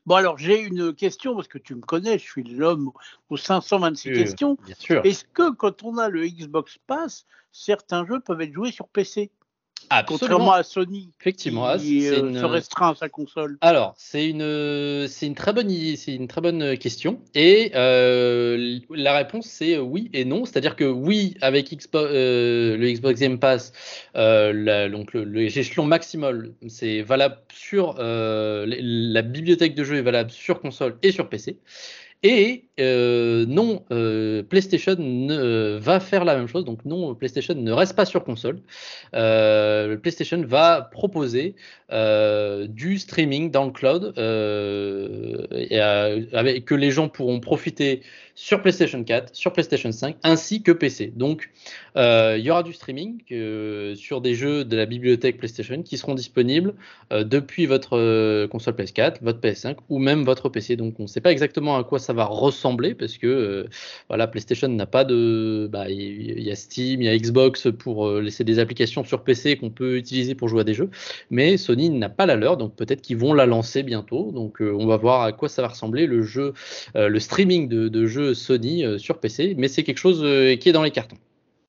Bon, 0.07 0.15
alors 0.15 0.39
j'ai 0.39 0.61
une 0.61 0.95
question, 0.95 1.35
parce 1.35 1.49
que 1.49 1.59
tu 1.59 1.75
me 1.75 1.81
connais, 1.81 2.19
je 2.19 2.25
suis 2.25 2.45
l'homme 2.45 2.93
aux 3.29 3.37
526 3.37 4.13
questions. 4.13 4.57
Est-ce 5.05 5.25
que 5.25 5.51
quand 5.51 5.83
on 5.83 5.99
a 5.99 6.09
le 6.09 6.27
Xbox 6.27 6.79
Pass, 6.87 7.27
certains 7.53 8.07
jeux 8.07 8.21
peuvent 8.21 8.41
être 8.41 8.53
joués 8.53 8.73
sur 8.73 8.89
PC 8.89 9.31
Contrairement 10.07 10.53
à 10.53 10.63
Sony, 10.63 11.11
effectivement, 11.21 11.77
qui 11.79 12.09
euh, 12.09 12.41
se 12.41 12.45
restreint 12.45 12.91
à 12.91 12.95
sa 12.95 13.09
console. 13.09 13.57
Alors, 13.61 13.95
c'est 13.97 14.29
une, 14.29 15.07
c'est 15.09 15.27
une 15.27 15.35
très 15.35 15.53
bonne, 15.53 15.71
c'est 15.97 16.15
une 16.15 16.29
très 16.29 16.41
bonne 16.41 16.77
question. 16.77 17.21
Et 17.35 17.73
euh, 17.75 18.79
la 18.91 19.17
réponse 19.17 19.47
c'est 19.47 19.79
oui 19.79 20.11
et 20.13 20.25
non. 20.25 20.45
C'est-à-dire 20.45 20.77
que 20.77 20.85
oui, 20.85 21.37
avec 21.41 21.73
Xbox, 21.73 22.11
euh, 22.13 22.77
le 22.77 22.91
Xbox 22.91 23.21
Game 23.21 23.39
Pass, 23.39 23.73
donc 24.15 25.15
l'échelon 25.15 25.85
maximal, 25.85 26.53
c'est 26.69 27.03
valable 27.03 27.39
sur 27.53 27.95
la 27.99 29.23
bibliothèque 29.23 29.75
de 29.75 29.85
jeux 29.85 29.97
est 29.97 30.03
valable 30.03 30.31
sur 30.31 30.61
console 30.61 30.97
et 31.03 31.13
sur 31.13 31.29
PC. 31.29 31.59
Et 32.23 32.67
euh, 32.79 33.47
non, 33.47 33.85
euh, 33.91 34.43
PlayStation 34.43 34.97
ne, 34.99 35.79
va 35.79 36.01
faire 36.01 36.25
la 36.25 36.37
même 36.37 36.47
chose. 36.47 36.65
Donc 36.65 36.85
non, 36.85 37.15
PlayStation 37.15 37.55
ne 37.55 37.73
reste 37.73 37.97
pas 37.97 38.05
sur 38.05 38.25
console. 38.25 38.59
Euh, 39.15 39.97
PlayStation 39.97 40.43
va 40.43 40.83
proposer 40.83 41.55
du 42.69 42.99
streaming 42.99 43.53
dans 43.53 43.65
le 43.65 43.71
cloud 43.71 44.13
avec, 46.33 46.65
que 46.65 46.75
les 46.75 46.91
gens 46.91 47.09
pourront 47.09 47.39
profiter 47.39 48.03
sur 48.35 48.61
PlayStation 48.61 49.03
4, 49.03 49.35
sur 49.35 49.53
PlayStation 49.53 49.93
5, 49.93 50.17
ainsi 50.25 50.63
que 50.63 50.73
PC. 50.73 51.13
Donc, 51.15 51.51
il 51.95 52.41
y 52.41 52.51
aura 52.51 52.65
du 52.65 52.73
streaming 52.73 53.23
sur 53.95 54.21
des 54.21 54.35
jeux 54.35 54.65
de 54.65 54.77
la 54.77 54.87
bibliothèque 54.87 55.39
PlayStation 55.39 55.81
qui 55.85 55.97
seront 55.97 56.17
disponibles 56.17 56.75
depuis 57.13 57.67
votre 57.67 58.47
console 58.47 58.75
PS4, 58.75 59.19
votre 59.23 59.39
PS5 59.39 59.77
ou 59.89 60.01
même 60.01 60.25
votre 60.25 60.49
PC. 60.49 60.75
Donc, 60.75 60.99
on 60.99 61.05
ne 61.05 61.09
sait 61.09 61.21
pas 61.21 61.31
exactement 61.31 61.77
à 61.79 61.85
quoi 61.85 62.01
ça 62.01 62.06
va 62.13 62.25
ressembler 62.25 62.95
parce 62.95 63.19
que 63.19 63.27
euh, 63.27 63.69
voilà, 64.09 64.27
PlayStation 64.27 64.69
n'a 64.69 64.87
pas 64.87 65.05
de. 65.05 65.69
Bah, 65.71 65.91
il 65.91 66.41
y, 66.41 66.51
a 66.51 66.57
Steam, 66.57 67.03
il 67.03 67.05
y 67.05 67.09
a 67.09 67.17
Xbox 67.17 67.69
pour 67.79 68.07
euh, 68.07 68.21
laisser 68.21 68.45
des 68.45 68.59
applications 68.59 69.05
sur 69.05 69.23
PC 69.23 69.57
qu'on 69.57 69.71
peut 69.71 69.97
utiliser 69.97 70.35
pour 70.35 70.49
jouer 70.49 70.61
à 70.61 70.65
des 70.65 70.75
jeux, 70.75 70.91
mais 71.31 71.57
Sony 71.57 71.91
n'a 71.91 72.09
pas 72.09 72.27
la 72.27 72.37
leur, 72.37 72.57
donc 72.57 72.75
peut-être 72.75 73.03
qu'ils 73.03 73.17
vont 73.17 73.35
la 73.35 73.47
lancer 73.47 73.83
bientôt. 73.83 74.33
Donc 74.33 74.61
euh, 74.61 74.73
on 74.73 74.87
va 74.87 74.97
voir 74.97 75.23
à 75.23 75.33
quoi 75.33 75.49
ça 75.49 75.63
va 75.63 75.69
ressembler 75.69 76.07
le 76.07 76.23
jeu, 76.23 76.55
le 76.95 77.19
streaming 77.19 77.69
de, 77.69 77.89
de 77.89 78.07
jeux 78.07 78.35
Sony 78.35 78.85
sur 78.99 79.19
PC, 79.19 79.55
mais 79.57 79.69
c'est 79.69 79.83
quelque 79.83 79.99
chose 79.99 80.21
qui 80.59 80.69
est 80.69 80.73
dans 80.73 80.83
les 80.83 80.91
cartons. 80.91 81.19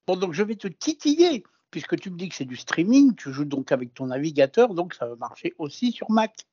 Bon, 0.08 0.16
donc 0.16 0.34
je 0.34 0.44
vais 0.44 0.56
te 0.56 0.68
titiller 0.68 1.44
puisque 1.72 2.00
tu 2.00 2.10
me 2.10 2.18
dis 2.18 2.30
que 2.30 2.36
c'est 2.36 2.46
du 2.46 2.56
streaming, 2.56 3.16
tu 3.16 3.32
joues 3.32 3.46
donc 3.46 3.72
avec 3.72 3.94
ton 3.94 4.08
navigateur, 4.08 4.74
donc 4.74 4.94
ça 4.94 5.06
va 5.06 5.16
marcher 5.16 5.54
aussi 5.58 5.92
sur 5.92 6.10
Mac. 6.10 6.46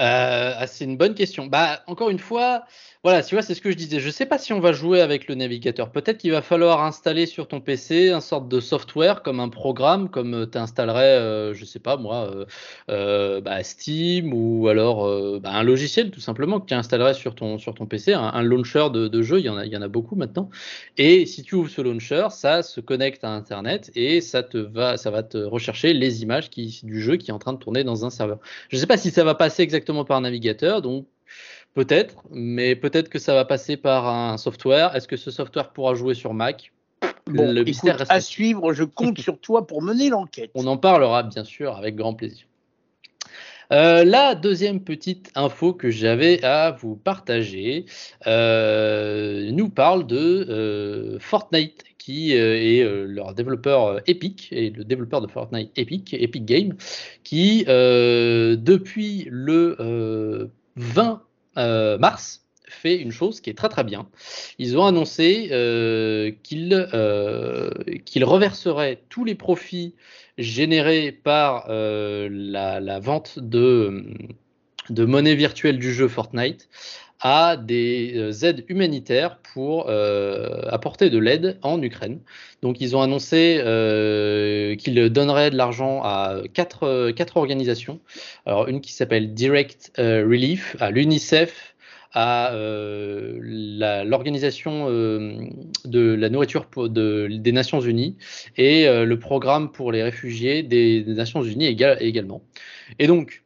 Euh, 0.00 0.54
ah, 0.56 0.66
c'est 0.66 0.84
une 0.84 0.96
bonne 0.96 1.14
question. 1.14 1.46
Bah, 1.46 1.82
encore 1.86 2.08
une 2.08 2.18
fois, 2.18 2.64
voilà, 3.04 3.22
tu 3.22 3.34
vois, 3.34 3.42
c'est 3.42 3.54
ce 3.54 3.60
que 3.60 3.70
je 3.70 3.76
disais. 3.76 4.00
Je 4.00 4.08
sais 4.08 4.24
pas 4.24 4.38
si 4.38 4.52
on 4.54 4.60
va 4.60 4.72
jouer 4.72 5.02
avec 5.02 5.28
le 5.28 5.34
navigateur. 5.34 5.92
Peut-être 5.92 6.18
qu'il 6.18 6.32
va 6.32 6.40
falloir 6.40 6.82
installer 6.82 7.26
sur 7.26 7.46
ton 7.46 7.60
PC 7.60 8.10
un 8.10 8.20
sorte 8.20 8.48
de 8.48 8.58
software 8.58 9.22
comme 9.22 9.38
un 9.38 9.50
programme, 9.50 10.08
comme 10.08 10.34
euh, 10.34 10.46
tu 10.46 10.56
installerais, 10.56 11.18
euh, 11.18 11.52
je 11.52 11.64
sais 11.66 11.78
pas 11.78 11.98
moi, 11.98 12.30
bah, 12.88 13.62
Steam 13.62 14.32
ou 14.32 14.68
alors 14.68 15.40
bah, 15.40 15.50
un 15.52 15.62
logiciel 15.62 16.10
tout 16.10 16.20
simplement 16.20 16.58
que 16.60 16.66
tu 16.66 16.74
installerais 16.74 17.14
sur 17.14 17.34
ton, 17.34 17.58
sur 17.58 17.74
ton 17.74 17.86
PC, 17.86 18.14
un, 18.14 18.42
launcher 18.42 18.88
de, 18.90 19.22
jeu. 19.22 19.40
Il 19.40 19.44
y, 19.44 19.48
en 19.50 19.58
a, 19.58 19.66
il 19.66 19.72
y 19.72 19.76
en 19.76 19.82
a 19.82 19.88
beaucoup 19.88 20.16
maintenant. 20.16 20.48
Et 20.96 21.26
si 21.26 21.42
tu 21.42 21.54
ouvres 21.54 21.70
ce 21.70 21.82
launcher, 21.82 22.28
ça 22.30 22.62
se 22.62 22.80
connecte 22.80 23.24
à 23.24 23.30
Internet 23.30 23.90
et 23.94 24.20
ça 24.20 24.42
te 24.42 24.58
va, 24.58 24.96
ça 24.96 25.10
va 25.10 25.22
te 25.22 25.38
rechercher 25.38 25.92
les 25.92 26.22
images 26.22 26.50
qui, 26.50 26.80
du 26.82 27.00
jeu 27.00 27.16
qui 27.16 27.30
est 27.30 27.34
en 27.34 27.38
train 27.38 27.52
de 27.52 27.58
tourner 27.58 27.84
dans 27.84 28.04
un 28.06 28.10
serveur. 28.10 28.38
Je 28.70 28.76
sais 28.76 28.86
pas 28.86 28.96
si 28.96 29.10
ça 29.10 29.24
va 29.24 29.34
passer 29.34 29.62
exactement 29.62 29.81
par 30.06 30.20
navigateur, 30.20 30.82
donc 30.82 31.06
peut-être, 31.74 32.16
mais 32.30 32.76
peut-être 32.76 33.08
que 33.08 33.18
ça 33.18 33.34
va 33.34 33.44
passer 33.44 33.76
par 33.76 34.06
un 34.08 34.36
software. 34.38 34.94
Est-ce 34.94 35.08
que 35.08 35.16
ce 35.16 35.30
software 35.30 35.72
pourra 35.72 35.94
jouer 35.94 36.14
sur 36.14 36.34
Mac? 36.34 36.72
Le 37.26 37.64
à 38.12 38.20
suivre, 38.20 38.72
je 38.72 38.84
compte 38.84 39.18
sur 39.20 39.38
toi 39.40 39.66
pour 39.66 39.82
mener 39.82 40.08
l'enquête. 40.08 40.50
On 40.54 40.66
en 40.66 40.76
parlera 40.76 41.22
bien 41.22 41.44
sûr 41.44 41.76
avec 41.76 41.96
grand 41.96 42.14
plaisir. 42.14 42.46
Euh, 43.72 44.04
la 44.04 44.34
deuxième 44.34 44.80
petite 44.80 45.30
info 45.34 45.72
que 45.72 45.88
j'avais 45.90 46.44
à 46.44 46.72
vous 46.72 46.94
partager 46.94 47.86
euh, 48.26 49.50
nous 49.50 49.70
parle 49.70 50.06
de 50.06 50.46
euh, 50.50 51.18
Fortnite 51.20 51.82
qui 52.04 52.32
est 52.32 52.84
leur 53.06 53.34
développeur 53.34 54.00
Epic 54.06 54.48
et 54.50 54.70
le 54.70 54.84
développeur 54.84 55.20
de 55.20 55.28
Fortnite 55.28 55.70
Epic, 55.76 56.14
Epic 56.14 56.44
Game, 56.44 56.74
qui 57.22 57.64
depuis 57.64 59.28
le 59.30 60.50
20 60.76 61.22
mars 61.98 62.44
fait 62.66 62.96
une 62.96 63.12
chose 63.12 63.40
qui 63.40 63.50
est 63.50 63.54
très 63.54 63.68
très 63.68 63.84
bien. 63.84 64.08
Ils 64.58 64.76
ont 64.76 64.84
annoncé 64.84 65.44
qu'ils 66.42 66.74
reverseraient 68.24 69.02
tous 69.08 69.24
les 69.24 69.34
profits 69.36 69.94
générés 70.38 71.12
par 71.12 71.66
euh, 71.68 72.28
la, 72.30 73.00
vente 73.00 73.38
de, 73.38 74.04
de, 74.90 75.04
monnaie 75.04 75.34
virtuelle 75.34 75.78
du 75.78 75.92
jeu 75.92 76.08
Fortnite 76.08 76.68
à 77.22 77.56
des 77.56 78.12
euh, 78.16 78.46
aides 78.46 78.64
humanitaires 78.68 79.38
pour 79.38 79.86
euh, 79.88 80.62
apporter 80.68 81.08
de 81.08 81.18
l'aide 81.18 81.58
en 81.62 81.80
Ukraine. 81.80 82.20
Donc 82.60 82.80
ils 82.80 82.94
ont 82.94 83.00
annoncé 83.00 83.56
qu'ils 84.78 85.08
donneraient 85.10 85.50
de 85.50 85.56
l'argent 85.56 86.02
à 86.02 86.42
quatre, 86.52 87.10
quatre, 87.12 87.36
organisations. 87.36 88.00
Alors 88.46 88.68
une 88.68 88.80
qui 88.80 88.92
s'appelle 88.92 89.34
Direct 89.34 89.92
Relief, 89.98 90.76
à 90.78 90.90
l'UNICEF, 90.90 91.72
à 92.12 92.52
euh, 92.52 93.38
l'organisation 94.04 94.86
euh, 94.88 95.48
de 95.84 96.14
la 96.14 96.28
nourriture 96.28 96.66
des 96.88 97.52
Nations 97.52 97.80
Unies 97.80 98.16
et 98.56 98.86
euh, 98.86 99.04
le 99.04 99.18
programme 99.18 99.72
pour 99.72 99.92
les 99.92 100.02
réfugiés 100.02 100.62
des, 100.62 101.04
Nations 101.06 101.42
Unies 101.42 101.66
également. 101.66 102.42
Et 102.98 103.06
donc, 103.06 103.42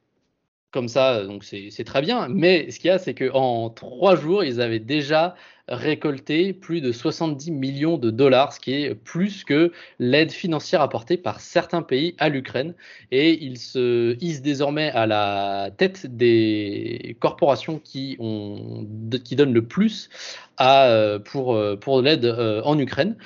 ça, 0.88 1.24
donc 1.24 1.44
c'est 1.44 1.84
très 1.84 2.02
bien. 2.02 2.28
Mais 2.28 2.70
ce 2.70 2.78
qu'il 2.78 2.88
y 2.88 2.90
a, 2.90 2.98
c'est 2.98 3.14
qu'en 3.14 3.70
trois 3.70 4.16
jours, 4.16 4.44
ils 4.44 4.60
avaient 4.60 4.78
déjà 4.78 5.34
récolté 5.68 6.52
plus 6.52 6.80
de 6.80 6.92
70 6.92 7.50
millions 7.50 7.98
de 7.98 8.10
dollars, 8.10 8.52
ce 8.52 8.60
qui 8.60 8.72
est 8.72 8.94
plus 8.94 9.42
que 9.44 9.72
l'aide 9.98 10.30
financière 10.30 10.80
apportée 10.80 11.16
par 11.16 11.40
certains 11.40 11.82
pays 11.82 12.14
à 12.18 12.28
l'Ukraine. 12.28 12.74
Et 13.10 13.42
ils 13.44 13.58
se 13.58 14.16
hissent 14.20 14.42
désormais 14.42 14.90
à 14.92 15.06
la 15.06 15.70
tête 15.76 16.06
des 16.06 17.16
corporations 17.18 17.80
qui, 17.82 18.16
ont, 18.20 18.86
qui 19.24 19.34
donnent 19.34 19.54
le 19.54 19.66
plus 19.66 20.08
à, 20.56 20.86
euh, 20.86 21.18
pour, 21.18 21.54
euh, 21.54 21.76
pour 21.76 22.00
l'aide 22.00 22.24
euh, 22.24 22.62
en 22.64 22.78
Ukraine, 22.78 23.16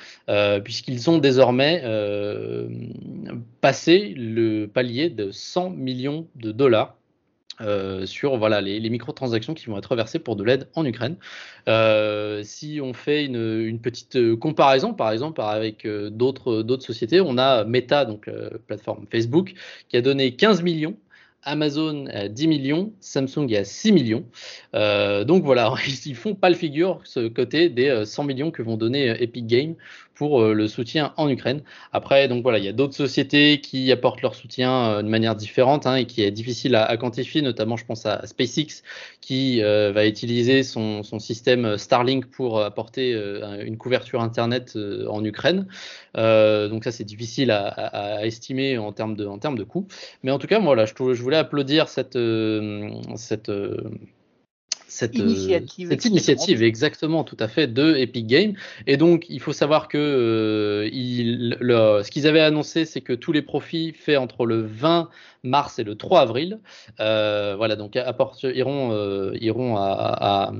puisqu'ils 0.63 1.09
ont 1.09 1.17
désormais 1.17 1.83
passé 3.61 4.13
le 4.17 4.65
palier 4.65 5.09
de 5.09 5.31
100 5.31 5.71
millions 5.71 6.27
de 6.35 6.51
dollars 6.51 6.95
euh, 7.61 8.05
sur 8.05 8.37
voilà, 8.37 8.61
les, 8.61 8.89
microtransactions 8.89 9.53
qui 9.53 9.67
vont 9.67 9.77
être 9.77 9.95
versées 9.95 10.19
pour 10.19 10.35
de 10.35 10.43
l'aide 10.43 10.67
en 10.75 10.85
Ukraine. 10.85 11.15
Euh, 11.67 12.41
si 12.43 12.79
on 12.81 12.93
fait 12.93 13.25
une, 13.25 13.79
petite 13.79 14.35
comparaison, 14.35 14.93
par 14.93 15.11
exemple, 15.11 15.41
avec 15.41 15.85
euh, 15.85 16.09
d'autres 16.09 16.63
sociétés, 16.79 17.21
on 17.21 17.37
a 17.37 17.63
Meta, 17.63 18.05
donc 18.05 18.29
plateforme 18.67 19.05
Facebook, 19.11 19.53
qui 19.89 19.97
a 19.97 20.01
donné 20.01 20.35
15 20.35 20.63
millions 20.63 20.95
Amazon 21.43 22.05
à 22.07 22.27
10 22.27 22.47
millions, 22.47 22.93
Samsung 22.99 23.53
à 23.55 23.63
6 23.63 23.91
millions. 23.91 24.25
Euh, 24.75 25.23
donc 25.23 25.43
voilà, 25.43 25.73
ils 26.05 26.15
font 26.15 26.35
pas 26.35 26.49
le 26.49 26.55
figure 26.55 27.01
ce 27.03 27.27
côté 27.27 27.69
des 27.69 28.05
100 28.05 28.23
millions 28.23 28.51
que 28.51 28.61
vont 28.61 28.77
donner 28.77 29.09
Epic 29.21 29.47
Games 29.47 29.75
pour 30.21 30.39
euh, 30.39 30.53
le 30.53 30.67
soutien 30.67 31.13
en 31.17 31.27
Ukraine. 31.29 31.63
Après, 31.93 32.27
donc 32.27 32.43
voilà, 32.43 32.59
il 32.59 32.63
y 32.63 32.67
a 32.67 32.73
d'autres 32.73 32.93
sociétés 32.93 33.59
qui 33.59 33.91
apportent 33.91 34.21
leur 34.21 34.35
soutien 34.35 34.71
euh, 34.71 35.01
de 35.01 35.07
manière 35.07 35.35
différente 35.35 35.87
hein, 35.87 35.95
et 35.95 36.05
qui 36.05 36.21
est 36.21 36.29
difficile 36.29 36.75
à, 36.75 36.95
quantifier, 36.95 37.41
notamment 37.41 37.75
je 37.75 37.85
pense 37.85 38.05
à 38.05 38.27
SpaceX 38.27 38.83
qui 39.19 39.63
euh, 39.63 39.91
va 39.91 40.05
utiliser 40.05 40.61
son, 40.61 41.01
système 41.17 41.75
Starlink 41.75 42.27
pour 42.27 42.61
apporter 42.61 43.13
une 43.65 43.77
couverture 43.77 44.21
Internet 44.21 44.77
en 45.09 45.25
Ukraine. 45.25 45.65
donc 46.13 46.83
ça, 46.83 46.91
c'est 46.91 47.03
difficile 47.03 47.49
à, 47.49 48.23
estimer 48.23 48.77
en 48.77 48.91
termes 48.91 49.15
de, 49.15 49.25
en 49.25 49.39
termes 49.39 49.57
de 49.57 49.63
coûts. 49.63 49.87
Mais 50.21 50.29
en 50.29 50.37
tout 50.37 50.47
cas, 50.47 50.59
voilà, 50.59 50.85
je, 50.85 50.93
je 50.99 51.21
voulais 51.21 51.37
applaudir 51.37 51.89
cette, 51.89 52.17
cette 53.15 53.51
cette 54.91 55.15
euh, 55.15 55.23
initiative, 55.23 55.89
cette 55.89 56.05
initiative 56.05 56.63
exactement 56.63 57.23
tout 57.23 57.37
à 57.39 57.47
fait 57.47 57.67
de 57.67 57.95
Epic 57.95 58.27
Games 58.27 58.53
et 58.87 58.97
donc 58.97 59.25
il 59.29 59.39
faut 59.39 59.53
savoir 59.53 59.87
que 59.87 59.97
euh, 59.97 60.89
il, 60.91 61.57
ce 61.59 62.09
qu'ils 62.11 62.27
avaient 62.27 62.41
annoncé, 62.41 62.85
c'est 62.85 63.01
que 63.01 63.13
tous 63.13 63.31
les 63.31 63.41
profits 63.41 63.93
faits 63.93 64.17
entre 64.17 64.45
le 64.45 64.61
20 64.61 65.09
mars 65.43 65.79
et 65.79 65.83
le 65.83 65.95
3 65.95 66.21
avril, 66.21 66.59
euh, 66.99 67.55
voilà, 67.57 67.75
donc 67.75 67.95
iront, 67.95 68.91
euh, 68.91 69.31
iront 69.41 69.75
à, 69.77 70.51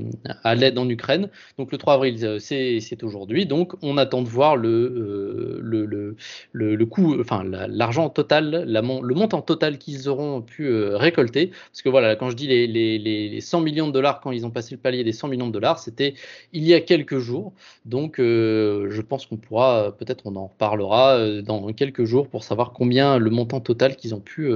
l'aide 0.56 0.78
en 0.78 0.90
Ukraine. 0.90 1.30
Donc 1.58 1.72
le 1.72 1.78
3 1.78 1.96
avril, 1.96 2.38
c'est 2.40 3.04
aujourd'hui. 3.04 3.46
Donc 3.46 3.74
on 3.82 3.98
attend 3.98 4.22
de 4.22 4.28
voir 4.28 4.56
le, 4.56 5.60
le, 5.62 5.86
le, 5.86 6.16
le, 6.54 6.86
coût, 6.86 7.20
enfin 7.20 7.44
l'argent 7.44 8.10
total, 8.10 8.64
la, 8.66 8.82
le 8.82 9.16
montant 9.16 9.42
total 9.42 9.78
qu'ils 9.78 10.10
auront 10.10 10.42
pu 10.42 10.74
récolter. 10.74 11.52
Parce 11.72 11.82
que 11.82 11.90
voilà, 11.90 12.16
quand 12.16 12.30
je 12.30 12.36
dis 12.36 12.48
les, 12.48 12.68
les, 12.68 12.98
les, 12.98 13.42
100 13.42 13.62
millions 13.62 13.88
de 13.88 13.94
dollars, 13.94 14.20
quand 14.22 14.32
ils 14.32 14.46
ont 14.46 14.52
passé 14.52 14.76
le 14.76 14.82
palier 14.82 15.04
des 15.04 15.14
100 15.14 15.28
millions 15.28 15.48
de 15.48 15.54
dollars, 15.54 15.80
c'était 15.80 16.14
il 16.54 16.64
y 16.64 16.74
a 16.74 16.82
quelques 16.82 17.20
jours. 17.20 17.54
Donc 17.86 18.16
je 18.18 19.02
pense 19.02 19.26
qu'on 19.26 19.38
pourra, 19.38 19.96
peut-être 19.98 20.26
on 20.26 20.36
en 20.36 20.48
reparlera 20.48 21.42
dans 21.42 21.72
quelques 21.74 22.06
jours 22.06 22.28
pour 22.28 22.44
savoir 22.44 22.72
combien 22.74 23.18
le 23.18 23.30
montant 23.30 23.60
total 23.60 23.96
qu'ils 23.96 24.16
ont 24.16 24.20
pu 24.20 24.52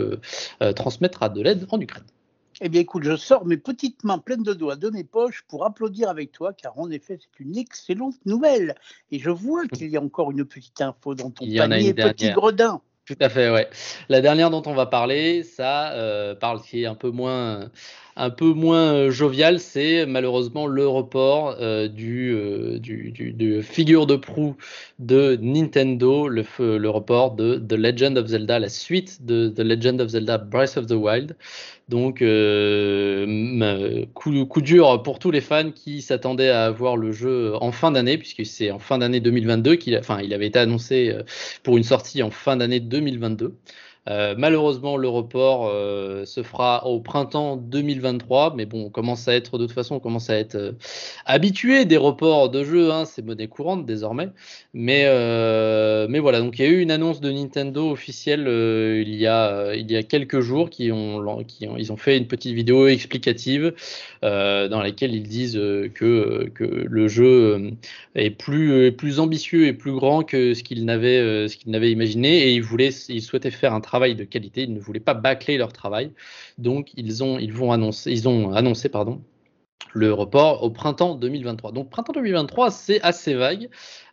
euh, 0.62 0.74
transmettre 0.74 1.24
à 1.24 1.30
de 1.30 1.42
l'aide 1.42 1.66
en 1.72 1.80
Ukraine. 1.80 2.06
Eh 2.62 2.70
bien, 2.70 2.82
écoute, 2.82 3.04
je 3.04 3.18
sors 3.18 3.46
mes 3.46 3.58
petites 3.58 4.04
mains 4.06 4.18
pleines 4.18 4.44
de 4.44 4.54
doigts 4.54 4.78
de 4.78 4.90
mes 4.90 5.04
poches 5.04 5.44
pour 5.50 5.66
applaudir 5.66 6.10
avec 6.10 6.32
toi, 6.32 6.54
car 6.54 6.80
en 6.80 6.90
effet, 6.90 7.20
c'est 7.20 7.44
une 7.44 7.58
excellente 7.58 8.16
nouvelle. 8.26 8.76
Et 9.12 9.20
je 9.20 9.30
vois 9.30 9.66
qu'il 9.74 9.90
y 9.90 9.98
a 9.98 10.02
encore 10.02 10.32
une 10.32 10.46
petite 10.46 10.80
info 10.80 11.16
dans 11.16 11.32
ton 11.32 11.46
panier, 11.46 11.94
petit 11.94 12.32
gredin. 12.32 12.82
Tout 13.06 13.18
à 13.20 13.30
fait, 13.30 13.52
ouais. 13.52 13.70
La 14.10 14.22
dernière 14.22 14.50
dont 14.50 14.64
on 14.66 14.74
va 14.74 14.86
parler, 14.86 15.44
ça 15.44 15.92
euh, 15.94 16.34
parle 16.34 16.62
qui 16.62 16.84
est 16.84 16.86
un 16.88 16.96
peu 16.96 17.12
moins 17.12 17.70
un 18.18 18.30
peu 18.30 18.54
moins 18.54 18.94
euh, 18.94 19.12
jovial, 19.12 19.60
c'est 19.60 20.06
malheureusement 20.06 20.68
le 20.68 20.88
report 20.88 21.58
euh, 21.60 21.88
du, 21.90 22.34
euh, 22.34 23.62
figure 23.62 24.08
de 24.08 24.16
proue 24.16 24.56
de 25.00 25.38
Nintendo, 25.42 26.30
le, 26.30 26.90
report 26.90 27.36
de 27.36 27.58
The 27.58 27.74
Legend 27.74 28.18
of 28.18 28.28
Zelda, 28.28 28.60
la 28.60 28.70
suite 28.70 29.26
de 29.26 29.50
The 29.50 29.60
Legend 29.60 30.00
of 30.00 30.10
Zelda 30.10 30.38
Breath 30.38 30.78
of 30.78 30.88
the 30.88 30.94
Wild. 30.94 31.36
Donc, 31.90 32.20
coup, 34.14 34.62
dur 34.62 35.04
pour 35.04 35.20
tous 35.20 35.30
les 35.32 35.42
fans 35.42 35.72
qui 35.72 36.02
s'attendaient 36.02 36.50
à 36.50 36.72
voir 36.72 36.98
le 36.98 37.12
jeu 37.12 37.54
en 37.62 37.72
fin 37.72 37.92
d'année, 37.92 38.18
puisque 38.18 38.46
c'est 38.46 38.72
en 38.72 38.80
fin 38.80 38.98
d'année 38.98 39.20
2022 39.20 39.76
qu'il, 39.76 39.96
avait 39.96 40.48
été 40.48 40.58
annoncé 40.58 41.16
pour 41.64 41.78
une 41.78 41.84
sortie 41.84 42.24
en 42.24 42.32
fin 42.32 42.58
d'année 42.58 42.80
2022. 42.80 43.54
Euh, 44.08 44.36
malheureusement, 44.38 44.98
le 44.98 45.08
report 45.08 45.68
euh, 45.68 46.26
se 46.26 46.44
fera 46.44 46.86
au 46.86 47.00
printemps 47.00 47.58
2023, 47.58 48.54
mais 48.56 48.66
bon, 48.66 48.86
on 48.86 48.90
commence 48.90 49.28
à 49.28 49.34
être 49.34 49.58
de 49.58 49.66
toute 49.66 49.74
façon, 49.74 49.96
on 49.96 50.00
commence 50.00 50.30
à 50.30 50.38
être 50.38 50.56
euh, 50.56 50.74
habitué 51.26 51.86
des 51.86 51.98
reports 51.98 52.50
de 52.50 52.64
jeux, 52.64 52.92
hein, 52.92 53.06
c'est 53.06 53.26
monnaie 53.26 53.48
courante 53.48 53.86
désormais. 53.86 54.30
Mais, 54.74 55.06
voilà, 56.20 56.40
donc 56.40 56.60
il 56.60 56.66
y 56.66 56.68
a 56.68 56.72
eu 56.72 56.82
une 56.82 56.92
annonce 56.92 57.20
de 57.20 57.32
Nintendo 57.32 57.92
officielle 57.92 58.48
il 58.48 59.16
y 59.16 59.28
a 59.28 59.76
il 59.76 59.92
y 59.92 59.96
a 59.96 60.04
quelques 60.04 60.40
jours 60.40 60.70
qui 60.70 60.92
ont 60.92 61.44
ils 61.78 61.92
ont 61.92 61.98
fait 61.98 62.18
une 62.18 62.28
petite 62.28 62.54
vidéo 62.54 62.88
explicative 62.88 63.74
dans 64.22 64.82
laquelle 64.82 65.14
ils 65.14 65.28
disent 65.28 65.60
que 65.94 66.50
que 66.54 66.64
le 66.64 67.08
jeu 67.08 67.72
est 68.16 68.32
plus 68.32 68.92
plus 68.92 69.20
ambitieux 69.20 69.68
et 69.68 69.74
plus 69.74 69.94
grand 69.94 70.24
que 70.24 70.54
ce 70.54 70.64
qu'ils 70.64 70.86
n'avaient 70.86 71.48
ce 71.48 71.58
qu'ils 71.58 71.72
n'avaient 71.72 71.92
imaginé 71.92 72.48
et 72.48 72.54
ils 72.54 72.64
voulaient 72.64 72.90
ils 73.10 73.22
souhaitaient 73.22 73.52
faire 73.52 73.74
un 73.74 73.82
travail 73.82 73.95
travail 73.96 74.16
de 74.16 74.25
qualité. 74.25 74.64
Ils 74.64 74.74
ne 74.74 74.80
voulaient 74.80 75.00
pas 75.00 75.14
bâcler 75.14 75.58
leur 75.58 75.72
travail. 75.72 76.12
Donc, 76.58 76.92
ils 76.98 77.24
ont, 77.24 77.40
ils 77.40 77.54
vont 77.54 77.72
annoncer, 77.72 78.12
ils 78.12 78.28
ont 78.28 78.54
annoncé, 78.54 78.90
pardon, 78.90 79.22
le 79.94 80.12
report 80.12 80.64
au 80.64 80.70
printemps 80.70 81.16
2023. 81.16 81.72
Donc 81.72 81.90
printemps 81.90 82.12
2023, 82.14 82.70
c'est 82.70 83.02
assez 83.02 83.34
vague. 83.34 83.70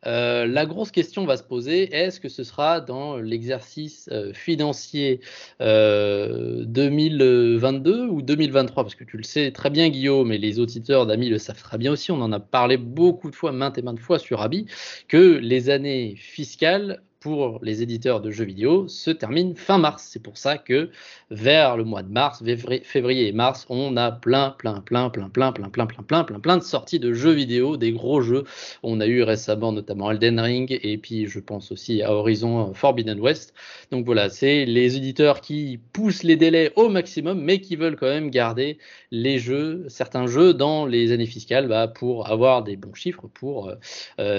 Euh, 0.06 0.46
la 0.46 0.64
grosse 0.64 0.92
question 0.92 1.24
va 1.24 1.36
se 1.36 1.42
poser, 1.42 1.92
est-ce 1.92 2.20
que 2.20 2.28
ce 2.28 2.44
sera 2.44 2.80
dans 2.80 3.16
l'exercice 3.16 4.08
euh, 4.12 4.32
financier 4.32 5.18
2022 5.58 7.90
euh, 7.90 8.06
ou 8.06 8.22
2023 8.22 8.84
Parce 8.84 8.94
que 8.94 9.02
tu 9.02 9.16
le 9.16 9.24
sais 9.24 9.50
très 9.50 9.70
bien 9.70 9.88
Guillaume 9.88 10.30
et 10.30 10.38
les 10.38 10.60
auditeurs 10.60 11.06
d'Ami 11.06 11.28
le 11.28 11.38
savent 11.38 11.62
très 11.62 11.78
bien 11.78 11.90
aussi, 11.90 12.12
on 12.12 12.20
en 12.20 12.30
a 12.30 12.38
parlé 12.38 12.76
beaucoup 12.76 13.30
de 13.30 13.36
fois, 13.36 13.50
maintes 13.50 13.78
et 13.78 13.82
maintes 13.82 13.98
fois 13.98 14.20
sur 14.20 14.40
Abi, 14.40 14.66
que 15.08 15.38
les 15.38 15.68
années 15.68 16.14
fiscales 16.16 17.02
pour 17.22 17.60
les 17.62 17.82
éditeurs 17.82 18.20
de 18.20 18.32
jeux 18.32 18.44
vidéo 18.44 18.88
se 18.88 19.10
termine 19.10 19.54
fin 19.54 19.78
mars. 19.78 20.08
C'est 20.10 20.22
pour 20.22 20.36
ça 20.36 20.58
que 20.58 20.90
vers 21.30 21.76
le 21.76 21.84
mois 21.84 22.02
de 22.02 22.12
mars, 22.12 22.42
février 22.82 23.28
et 23.28 23.32
mars, 23.32 23.64
on 23.68 23.96
a 23.96 24.10
plein, 24.10 24.56
plein, 24.58 24.80
plein, 24.80 25.08
plein, 25.08 25.30
plein, 25.30 25.52
plein, 25.52 25.68
plein, 25.70 25.86
plein, 25.86 26.02
plein, 26.02 26.24
plein, 26.24 26.40
plein 26.40 26.56
de 26.56 26.62
sorties 26.64 26.98
de 26.98 27.12
jeux 27.12 27.30
vidéo, 27.30 27.76
des 27.76 27.92
gros 27.92 28.22
jeux. 28.22 28.44
On 28.82 29.00
a 29.00 29.06
eu 29.06 29.22
récemment 29.22 29.70
notamment 29.70 30.10
Elden 30.10 30.40
Ring 30.40 30.78
et 30.82 30.98
puis 30.98 31.26
je 31.26 31.38
pense 31.38 31.70
aussi 31.70 32.02
à 32.02 32.12
Horizon 32.12 32.74
Forbidden 32.74 33.20
West. 33.20 33.54
Donc 33.92 34.04
voilà, 34.04 34.28
c'est 34.28 34.64
les 34.64 34.96
éditeurs 34.96 35.40
qui 35.40 35.78
poussent 35.92 36.24
les 36.24 36.36
délais 36.36 36.72
au 36.74 36.88
maximum, 36.88 37.40
mais 37.40 37.60
qui 37.60 37.76
veulent 37.76 37.96
quand 37.96 38.08
même 38.08 38.30
garder 38.30 38.78
les 39.12 39.38
jeux, 39.38 39.84
certains 39.88 40.26
jeux 40.26 40.54
dans 40.54 40.86
les 40.86 41.12
années 41.12 41.26
fiscales 41.26 41.68
bah, 41.68 41.86
pour 41.86 42.28
avoir 42.28 42.64
des 42.64 42.74
bons 42.74 42.94
chiffres, 42.94 43.28
pour 43.32 43.72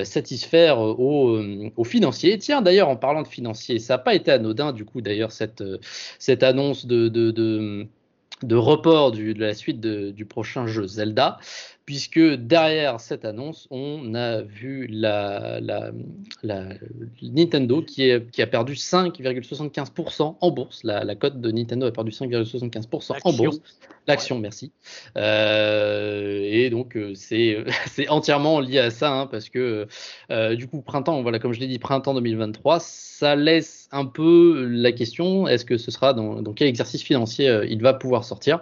satisfaire 0.04 0.80
aux, 0.80 1.42
aux 1.78 1.84
financiers. 1.86 2.38
Tiens, 2.38 2.62
en 2.82 2.96
parlant 2.96 3.22
de 3.22 3.28
financier, 3.28 3.80
ça 3.80 3.96
n'a 3.96 3.98
pas 4.00 4.16
été 4.16 4.32
anodin, 4.32 4.72
du 4.72 4.86
coup, 4.86 5.02
d'ailleurs, 5.02 5.32
cette, 5.32 5.62
euh, 5.62 5.78
annonce 6.42 6.86
de, 6.86 7.88
report 8.52 9.12
de 9.12 9.40
la 9.40 9.54
suite 9.54 9.80
du 9.82 10.26
prochain 10.26 10.68
jeu 10.68 10.88
Zelda 10.88 11.40
puisque 11.86 12.20
derrière 12.20 13.00
cette 13.00 13.26
annonce, 13.26 13.68
on 13.70 14.14
a 14.16 14.42
vu 14.42 14.88
la, 14.90 15.60
la, 15.60 15.92
Nintendo 17.22 17.82
qui, 17.82 18.04
est, 18.04 18.30
qui, 18.32 18.42
a 18.42 18.48
perdu 18.48 18.74
5,75% 18.74 20.38
en 20.40 20.52
bourse. 20.52 20.84
La, 20.84 21.04
la, 21.04 21.16
cote 21.16 21.42
de 21.42 21.52
Nintendo 21.52 21.86
a 21.86 21.92
perdu 21.92 22.12
5,75% 22.12 23.18
en 23.24 23.34
bourse. 23.34 23.60
L'action, 24.08 24.38
merci. 24.38 24.72
Euh, 25.18 26.40
et 26.44 26.70
donc, 26.70 26.98
euh, 26.98 27.14
c'est 27.16 28.10
entièrement 28.10 28.60
lié 28.60 28.80
à 28.80 28.90
ça, 28.90 29.12
hein, 29.12 29.28
parce 29.28 29.50
que 29.50 29.88
euh, 30.30 30.56
du 30.56 30.68
coup, 30.68 30.82
printemps, 30.82 31.22
voilà, 31.22 31.40
comme 31.40 31.54
je 31.54 31.60
l'ai 31.60 31.68
dit, 31.68 31.80
printemps 31.80 32.14
2023, 32.14 32.80
ça 32.80 33.36
laisse 33.36 33.88
un 33.92 34.06
peu 34.06 34.66
la 34.70 34.92
question 34.92 35.48
est-ce 35.48 35.64
que 35.64 35.78
ce 35.78 35.92
sera 35.92 36.14
dans, 36.14 36.42
dans 36.42 36.54
quel 36.54 36.68
exercice 36.68 37.02
financier 37.02 37.62
il 37.70 37.82
va 37.82 37.94
pouvoir 37.94 38.24
sortir? 38.26 38.62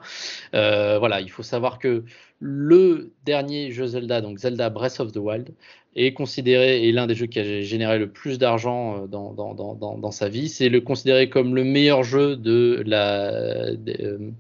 Voilà, 0.54 1.22
il 1.22 1.30
faut 1.30 1.44
savoir 1.44 1.80
que 1.80 2.04
le 2.42 3.14
dernier 3.24 3.72
jeu 3.72 3.86
Zelda, 3.86 4.20
donc 4.20 4.40
Zelda 4.40 4.70
Breath 4.70 5.00
of 5.00 5.12
the 5.14 5.18
Wild, 5.18 5.54
est 5.96 6.14
considéré, 6.14 6.88
et 6.88 6.92
l'un 6.94 7.06
des 7.06 7.16
jeux 7.16 7.26
qui 7.26 7.38
a 7.40 7.62
généré 7.62 8.00
le 8.00 8.08
plus 8.08 8.40
d'argent 8.40 8.96
euh, 8.96 9.08
dans, 9.08 9.34
dans, 9.34 9.54
dans, 9.54 9.98
dans, 9.98 10.12
sa 10.12 10.30
vie, 10.30 10.48
c'est 10.48 10.70
le 10.70 10.80
considéré 10.80 11.30
comme 11.30 11.54
le 11.54 11.66
meilleur 11.66 12.04
jeu 12.04 12.38
de 12.38 12.82
la, 12.86 13.74
des, 13.76 13.98
euh, 14.02 14.32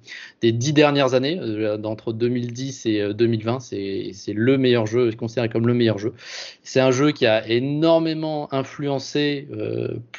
dix 0.42 0.72
dernières 0.72 1.14
années, 1.14 1.38
euh, 1.42 1.76
d'entre 1.76 2.14
2010 2.14 2.86
et 2.86 3.14
2020, 3.14 3.60
c'est 3.60 4.14
le 4.34 4.58
meilleur 4.58 4.86
jeu, 4.86 5.12
considéré 5.12 5.50
comme 5.50 5.68
le 5.68 5.74
meilleur 5.74 5.98
jeu. 5.98 6.14
C'est 6.64 6.80
un 6.80 6.92
jeu 6.92 7.12
qui 7.12 7.26
a 7.26 7.46
énormément 7.46 8.48
influencé 8.54 9.48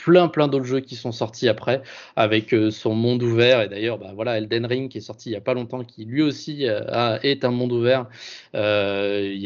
plein 0.05 0.29
plein 0.29 0.49
d'autres 0.49 0.65
jeux 0.65 0.81
qui 0.81 0.97
sont 0.97 1.13
sortis 1.13 1.49
après, 1.49 1.83
avec 2.17 2.55
son 2.71 2.95
monde 2.95 3.23
ouvert, 3.23 3.63
et 3.63 3.69
d'ailleurs, 3.69 3.99
bah, 3.99 4.13
voilà, 4.15 4.37
Elden 4.37 4.67
Ring 4.67 4.91
qui 4.91 4.99
est 4.99 5.03
sorti 5.03 5.31
il 5.31 5.33
y 5.33 5.37
a 5.37 5.41
pas 5.41 5.55
longtemps, 5.55 5.83
qui 5.83 6.05
lui 6.05 6.23
aussi 6.23 6.67
a, 6.69 7.19
est 7.23 7.45
un 7.45 7.51
monde 7.51 7.73
ouvert. 7.73 8.07
Y, 8.55 8.59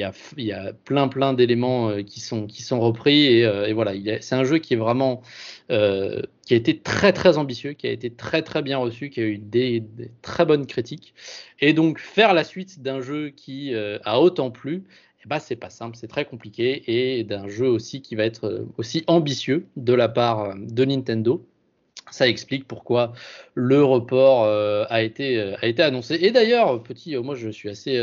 a, 0.03 0.13
il 0.37 0.45
y 0.45 0.53
a 0.53 0.73
plein 0.85 1.09
plein 1.09 1.33
d'éléments 1.33 1.76
euh, 1.77 2.03
qui 2.03 2.21
sont 2.21 2.81
repris 2.81 3.27
et, 3.27 3.45
euh, 3.45 3.73
voilà, 3.75 3.93
c'est 4.21 4.35
un 4.35 4.45
jeu 4.45 4.59
qui 4.59 4.75
est 4.75 4.77
vraiment 4.77 5.23
euh, 5.71 6.23
qui 6.47 6.55
a 6.55 6.57
été 6.57 6.79
très 6.79 7.13
très 7.13 7.39
ambitieux, 7.39 7.73
qui 7.73 7.87
a 7.87 7.91
été 7.91 8.11
très 8.11 8.43
très 8.43 8.63
bien 8.63 8.79
reçu, 8.79 9.11
qui 9.11 9.21
a 9.21 9.25
eu 9.25 9.39
des, 9.39 9.83
très 10.23 10.45
bonnes 10.45 10.67
critiques 10.67 11.15
et 11.61 11.73
donc 11.73 11.99
faire 11.99 12.35
la 12.35 12.45
suite 12.45 12.83
d'un 12.83 13.01
jeu 13.01 13.31
qui 13.31 13.75
a 13.75 14.21
autant 14.21 14.51
plu. 14.51 14.85
Ben, 15.27 15.41
c'est 15.41 15.57
pas 15.57 15.71
simple, 15.71 15.97
c'est 15.97 16.07
très 16.07 16.25
compliqué 16.25 16.85
et 16.87 17.25
d'un 17.25 17.49
jeu 17.49 17.67
aussi 17.67 18.01
qui 18.01 18.15
va 18.15 18.25
être 18.25 18.65
aussi 18.79 19.03
ambitieux 19.09 19.67
de 19.77 19.93
la 19.93 20.09
part 20.09 20.55
de 20.57 20.85
Nintendo. 20.85 21.45
Ça 22.11 22.29
explique 22.29 22.69
pourquoi 22.69 23.13
le 23.55 23.83
report 23.83 24.45
euh, 24.45 24.85
a 24.91 25.03
été 25.03 25.41
euh, 25.41 25.57
a 25.61 25.67
été 25.67 25.83
annoncé. 25.83 26.15
Et 26.15 26.31
d'ailleurs, 26.31 26.81
petit, 26.83 27.17
euh, 27.17 27.23
moi 27.23 27.35
je 27.35 27.49
suis 27.51 27.69
assez 27.69 27.97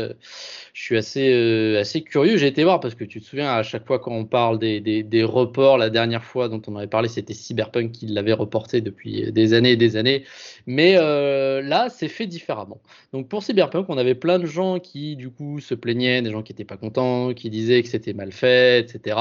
je 0.74 0.82
suis 0.82 0.96
assez 0.98 1.76
assez 1.78 2.02
curieux. 2.02 2.36
J'ai 2.36 2.48
été 2.48 2.64
voir 2.64 2.80
parce 2.80 2.94
que 2.94 3.04
tu 3.04 3.20
te 3.20 3.24
souviens 3.24 3.50
à 3.50 3.62
chaque 3.62 3.86
fois 3.86 3.98
quand 3.98 4.12
on 4.12 4.26
parle 4.26 4.58
des, 4.58 4.80
des, 4.80 5.02
des 5.02 5.24
reports, 5.24 5.78
la 5.78 5.88
dernière 5.88 6.22
fois 6.22 6.50
dont 6.50 6.60
on 6.66 6.76
avait 6.76 6.86
parlé, 6.86 7.08
c'était 7.08 7.32
Cyberpunk 7.32 7.92
qui 7.92 8.06
l'avait 8.06 8.34
reporté 8.34 8.82
depuis 8.82 9.32
des 9.32 9.54
années 9.54 9.72
et 9.72 9.76
des 9.76 9.96
années. 9.96 10.24
Mais 10.66 10.94
là, 10.94 11.88
c'est 11.88 12.08
fait 12.08 12.26
différemment. 12.26 12.82
Donc 13.12 13.28
pour 13.28 13.42
Cyberpunk, 13.42 13.86
on 13.88 13.96
avait 13.96 14.14
plein 14.14 14.38
de 14.38 14.46
gens 14.46 14.80
qui 14.80 15.16
du 15.16 15.30
coup 15.30 15.60
se 15.60 15.74
plaignaient, 15.74 16.20
des 16.20 16.30
gens 16.30 16.42
qui 16.42 16.52
étaient 16.52 16.64
pas 16.64 16.76
contents, 16.76 17.32
qui 17.32 17.48
disaient 17.48 17.82
que 17.82 17.88
c'était 17.88 18.12
mal 18.12 18.32
fait, 18.32 18.80
etc. 18.80 19.16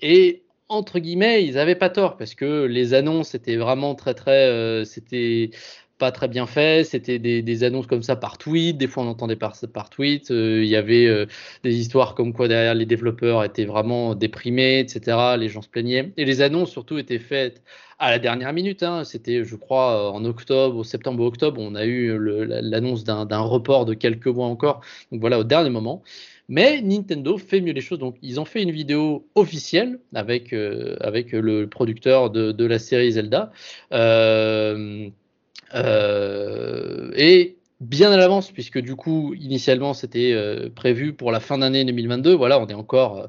Et 0.00 0.45
entre 0.68 0.98
guillemets, 0.98 1.44
ils 1.44 1.54
n'avaient 1.54 1.76
pas 1.76 1.90
tort 1.90 2.16
parce 2.16 2.34
que 2.34 2.64
les 2.64 2.94
annonces 2.94 3.34
étaient 3.34 3.56
vraiment 3.56 3.94
très 3.94 4.14
très, 4.14 4.48
euh, 4.48 4.84
c'était 4.84 5.50
pas 5.98 6.12
très 6.12 6.28
bien 6.28 6.46
fait. 6.46 6.84
C'était 6.84 7.18
des, 7.18 7.64
annonces 7.64 7.86
comme 7.86 8.02
ça 8.02 8.16
par 8.16 8.38
tweet. 8.38 8.76
Des 8.76 8.86
fois, 8.86 9.04
on 9.04 9.08
entendait 9.08 9.36
par, 9.36 9.54
par 9.72 9.90
tweet. 9.90 10.30
Euh, 10.30 10.62
il 10.62 10.68
y 10.68 10.76
avait 10.76 11.06
euh, 11.06 11.26
des 11.62 11.76
histoires 11.76 12.14
comme 12.14 12.32
quoi 12.32 12.48
derrière 12.48 12.74
les 12.74 12.86
développeurs 12.86 13.44
étaient 13.44 13.64
vraiment 13.64 14.14
déprimés, 14.14 14.80
etc. 14.80 15.36
Les 15.38 15.48
gens 15.48 15.62
se 15.62 15.68
plaignaient. 15.68 16.12
Et 16.16 16.24
les 16.24 16.42
annonces 16.42 16.70
surtout 16.70 16.98
étaient 16.98 17.18
faites 17.18 17.62
à 17.98 18.10
la 18.10 18.18
dernière 18.18 18.52
minute. 18.52 18.82
Hein. 18.82 19.04
C'était, 19.04 19.44
je 19.44 19.56
crois, 19.56 20.12
en 20.12 20.24
octobre, 20.24 20.84
septembre 20.84 21.22
ou 21.22 21.26
octobre, 21.26 21.60
on 21.60 21.74
a 21.74 21.86
eu 21.86 22.18
l'annonce 22.18 23.04
d'un 23.04 23.40
report 23.40 23.86
de 23.86 23.94
quelques 23.94 24.26
mois 24.26 24.48
encore. 24.48 24.82
Donc 25.12 25.20
voilà, 25.20 25.38
au 25.38 25.44
dernier 25.44 25.70
moment. 25.70 26.02
Mais 26.48 26.80
Nintendo 26.80 27.38
fait 27.38 27.60
mieux 27.60 27.72
les 27.72 27.80
choses. 27.80 27.98
Donc, 27.98 28.16
ils 28.22 28.38
ont 28.38 28.44
fait 28.44 28.62
une 28.62 28.70
vidéo 28.70 29.28
officielle 29.34 29.98
avec, 30.14 30.52
euh, 30.52 30.96
avec 31.00 31.32
le 31.32 31.68
producteur 31.68 32.30
de, 32.30 32.64
la 32.64 32.78
série 32.78 33.12
Zelda. 33.12 33.52
Euh, 33.92 35.08
euh, 35.74 37.10
et 37.16 37.56
bien 37.80 38.10
à 38.10 38.16
l'avance, 38.16 38.50
puisque 38.50 38.78
du 38.78 38.96
coup, 38.96 39.34
initialement, 39.34 39.92
c'était 39.92 40.32
euh, 40.32 40.70
prévu 40.74 41.12
pour 41.12 41.30
la 41.30 41.40
fin 41.40 41.58
d'année 41.58 41.84
2022. 41.84 42.34
Voilà, 42.34 42.58
on 42.58 42.66
est 42.68 42.74
encore, 42.74 43.18
euh, 43.18 43.26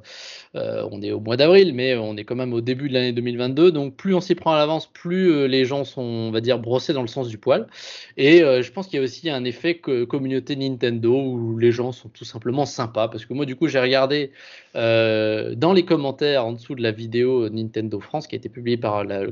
euh, 0.55 0.87
on 0.89 1.01
est 1.01 1.11
au 1.11 1.19
mois 1.19 1.35
d'avril, 1.35 1.73
mais 1.73 1.95
on 1.95 2.15
est 2.15 2.23
quand 2.23 2.35
même 2.35 2.53
au 2.53 2.61
début 2.61 2.87
de 2.87 2.93
l'année 2.93 3.11
2022. 3.11 3.71
Donc, 3.73 3.97
plus 3.97 4.15
on 4.15 4.21
s'y 4.21 4.35
prend 4.35 4.53
à 4.53 4.57
l'avance, 4.57 4.87
plus 4.87 5.47
les 5.49 5.65
gens 5.65 5.83
sont, 5.83 6.01
on 6.01 6.31
va 6.31 6.39
dire, 6.39 6.59
brossés 6.59 6.93
dans 6.93 7.01
le 7.01 7.09
sens 7.09 7.27
du 7.27 7.37
poil. 7.37 7.67
Et 8.15 8.39
je 8.39 8.71
pense 8.71 8.87
qu'il 8.87 8.97
y 8.97 9.01
a 9.01 9.03
aussi 9.03 9.29
un 9.29 9.43
effet 9.43 9.75
communauté 9.75 10.55
Nintendo 10.55 11.13
où 11.13 11.57
les 11.57 11.71
gens 11.71 11.91
sont 11.91 12.09
tout 12.09 12.25
simplement 12.25 12.65
sympas. 12.65 13.09
Parce 13.09 13.25
que 13.25 13.33
moi, 13.33 13.45
du 13.45 13.55
coup, 13.55 13.67
j'ai 13.67 13.79
regardé 13.79 14.31
dans 14.73 15.73
les 15.73 15.85
commentaires 15.85 16.45
en 16.45 16.53
dessous 16.53 16.75
de 16.75 16.81
la 16.81 16.91
vidéo 16.91 17.49
Nintendo 17.49 17.99
France 17.99 18.27
qui 18.27 18.35
a 18.35 18.37
été 18.37 18.49
publiée 18.49 18.77
par 18.77 19.03
la 19.03 19.23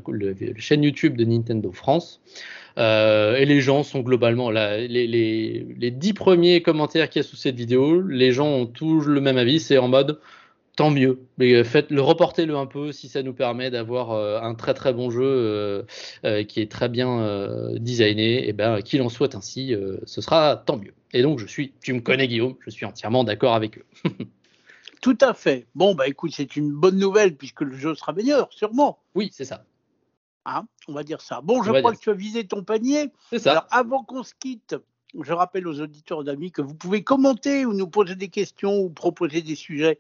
chaîne 0.57 0.83
YouTube 0.83 1.15
de 1.15 1.23
Nintendo 1.23 1.71
France. 1.71 2.21
Euh, 2.77 3.35
et 3.37 3.45
les 3.45 3.61
gens 3.61 3.83
sont 3.83 4.01
globalement 4.01 4.51
là. 4.51 4.77
Les, 4.77 5.07
les, 5.07 5.65
les 5.77 5.91
dix 5.91 6.13
premiers 6.13 6.61
commentaires 6.61 7.09
qu'il 7.09 7.21
y 7.21 7.25
a 7.25 7.27
sous 7.27 7.35
cette 7.35 7.55
vidéo, 7.55 8.01
les 8.01 8.31
gens 8.31 8.47
ont 8.47 8.65
tous 8.65 9.05
le 9.05 9.21
même 9.21 9.37
avis. 9.37 9.59
C'est 9.59 9.77
en 9.77 9.87
mode 9.87 10.19
tant 10.75 10.91
mieux. 10.91 11.19
Mais 11.37 11.53
euh, 11.53 11.63
faites 11.63 11.89
le 11.89 12.01
reportez-le 12.01 12.55
un 12.55 12.65
peu 12.65 12.91
si 12.91 13.07
ça 13.07 13.23
nous 13.23 13.33
permet 13.33 13.71
d'avoir 13.71 14.11
euh, 14.11 14.41
un 14.41 14.55
très 14.55 14.73
très 14.73 14.93
bon 14.93 15.09
jeu 15.09 15.85
qui 16.47 16.61
est 16.61 16.71
très 16.71 16.89
bien 16.89 17.71
designé. 17.75 18.47
Et 18.47 18.53
ben 18.53 18.81
qu'il 18.81 19.01
en 19.01 19.09
soit 19.09 19.35
ainsi, 19.35 19.73
ce 20.05 20.21
sera 20.21 20.57
tant 20.57 20.77
mieux. 20.77 20.93
Et 21.13 21.21
donc 21.21 21.39
je 21.39 21.45
suis, 21.45 21.71
tu 21.81 21.93
me 21.93 22.01
connais 22.01 22.27
Guillaume, 22.27 22.55
je 22.59 22.69
suis 22.69 22.85
entièrement 22.85 23.23
d'accord 23.23 23.55
avec 23.55 23.77
eux. 23.77 23.85
Tout 25.01 25.17
à 25.21 25.33
fait. 25.33 25.67
Bon 25.75 25.93
bah 25.95 26.07
écoute, 26.07 26.31
c'est 26.33 26.55
une 26.55 26.71
bonne 26.71 26.97
nouvelle 26.97 27.35
puisque 27.35 27.61
le 27.61 27.77
jeu 27.77 27.95
sera 27.95 28.11
meilleur, 28.11 28.51
sûrement. 28.51 28.99
Oui, 29.13 29.29
c'est 29.31 29.45
ça. 29.45 29.63
Hein, 30.45 30.67
on 30.87 30.93
va 30.93 31.03
dire 31.03 31.21
ça. 31.21 31.41
Bon, 31.41 31.63
je 31.63 31.71
crois 31.71 31.93
que 31.93 31.99
tu 31.99 32.09
as 32.11 32.13
visé 32.13 32.45
ton 32.45 32.63
panier. 32.63 33.11
C'est 33.29 33.39
ça. 33.39 33.51
Alors, 33.51 33.67
avant 33.71 34.03
qu'on 34.03 34.23
se 34.23 34.33
quitte, 34.39 34.75
je 35.19 35.33
rappelle 35.33 35.67
aux 35.67 35.81
auditeurs 35.81 36.23
d'amis 36.23 36.51
que 36.51 36.61
vous 36.61 36.75
pouvez 36.75 37.03
commenter 37.03 37.65
ou 37.65 37.73
nous 37.73 37.87
poser 37.87 38.15
des 38.15 38.29
questions 38.29 38.79
ou 38.79 38.89
proposer 38.89 39.41
des 39.41 39.55
sujets 39.55 39.99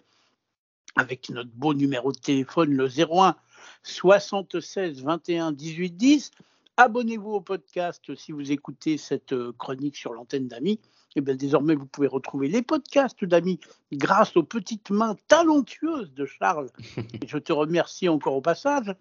avec 0.95 1.29
notre 1.29 1.49
beau 1.51 1.73
numéro 1.73 2.11
de 2.11 2.17
téléphone, 2.17 2.73
le 2.73 2.87
01 2.87 3.35
76 3.83 5.03
21 5.03 5.51
18 5.51 5.91
10. 5.91 6.31
Abonnez-vous 6.77 7.31
au 7.31 7.41
podcast 7.41 8.15
si 8.15 8.31
vous 8.31 8.51
écoutez 8.51 8.97
cette 8.97 9.31
euh, 9.31 9.53
chronique 9.57 9.95
sur 9.95 10.13
l'antenne 10.13 10.47
d'amis. 10.47 10.79
Et 11.17 11.19
eh 11.19 11.21
bien 11.21 11.35
désormais, 11.35 11.75
vous 11.75 11.85
pouvez 11.85 12.07
retrouver 12.07 12.49
les 12.49 12.61
podcasts 12.61 13.23
d'amis 13.23 13.61
grâce 13.93 14.35
aux 14.35 14.43
petites 14.43 14.89
mains 14.89 15.15
talentueuses 15.29 16.13
de 16.13 16.25
Charles. 16.25 16.69
Et 17.21 17.25
je 17.25 17.37
te 17.37 17.53
remercie 17.53 18.09
encore 18.09 18.35
au 18.35 18.41
passage. 18.41 18.93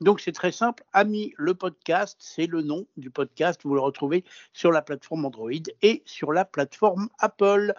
Donc 0.00 0.20
c'est 0.20 0.32
très 0.32 0.52
simple, 0.52 0.84
Ami 0.92 1.32
le 1.36 1.54
podcast, 1.54 2.16
c'est 2.20 2.46
le 2.46 2.62
nom 2.62 2.86
du 2.96 3.10
podcast, 3.10 3.60
vous 3.64 3.74
le 3.74 3.80
retrouvez 3.80 4.24
sur 4.52 4.70
la 4.70 4.82
plateforme 4.82 5.24
Android 5.24 5.50
et 5.82 6.02
sur 6.04 6.32
la 6.32 6.44
plateforme 6.44 7.08
Apple. 7.18 7.72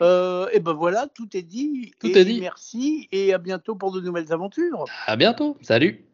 Euh, 0.00 0.48
et 0.52 0.60
ben 0.60 0.72
voilà, 0.72 1.08
tout 1.14 1.36
est 1.36 1.42
dit. 1.42 1.92
Tout 1.98 2.16
est 2.16 2.24
dit. 2.24 2.40
Merci 2.40 3.08
et 3.10 3.34
à 3.34 3.38
bientôt 3.38 3.74
pour 3.74 3.92
de 3.92 4.00
nouvelles 4.00 4.32
aventures. 4.32 4.84
À 5.06 5.16
bientôt, 5.16 5.56
salut. 5.62 6.04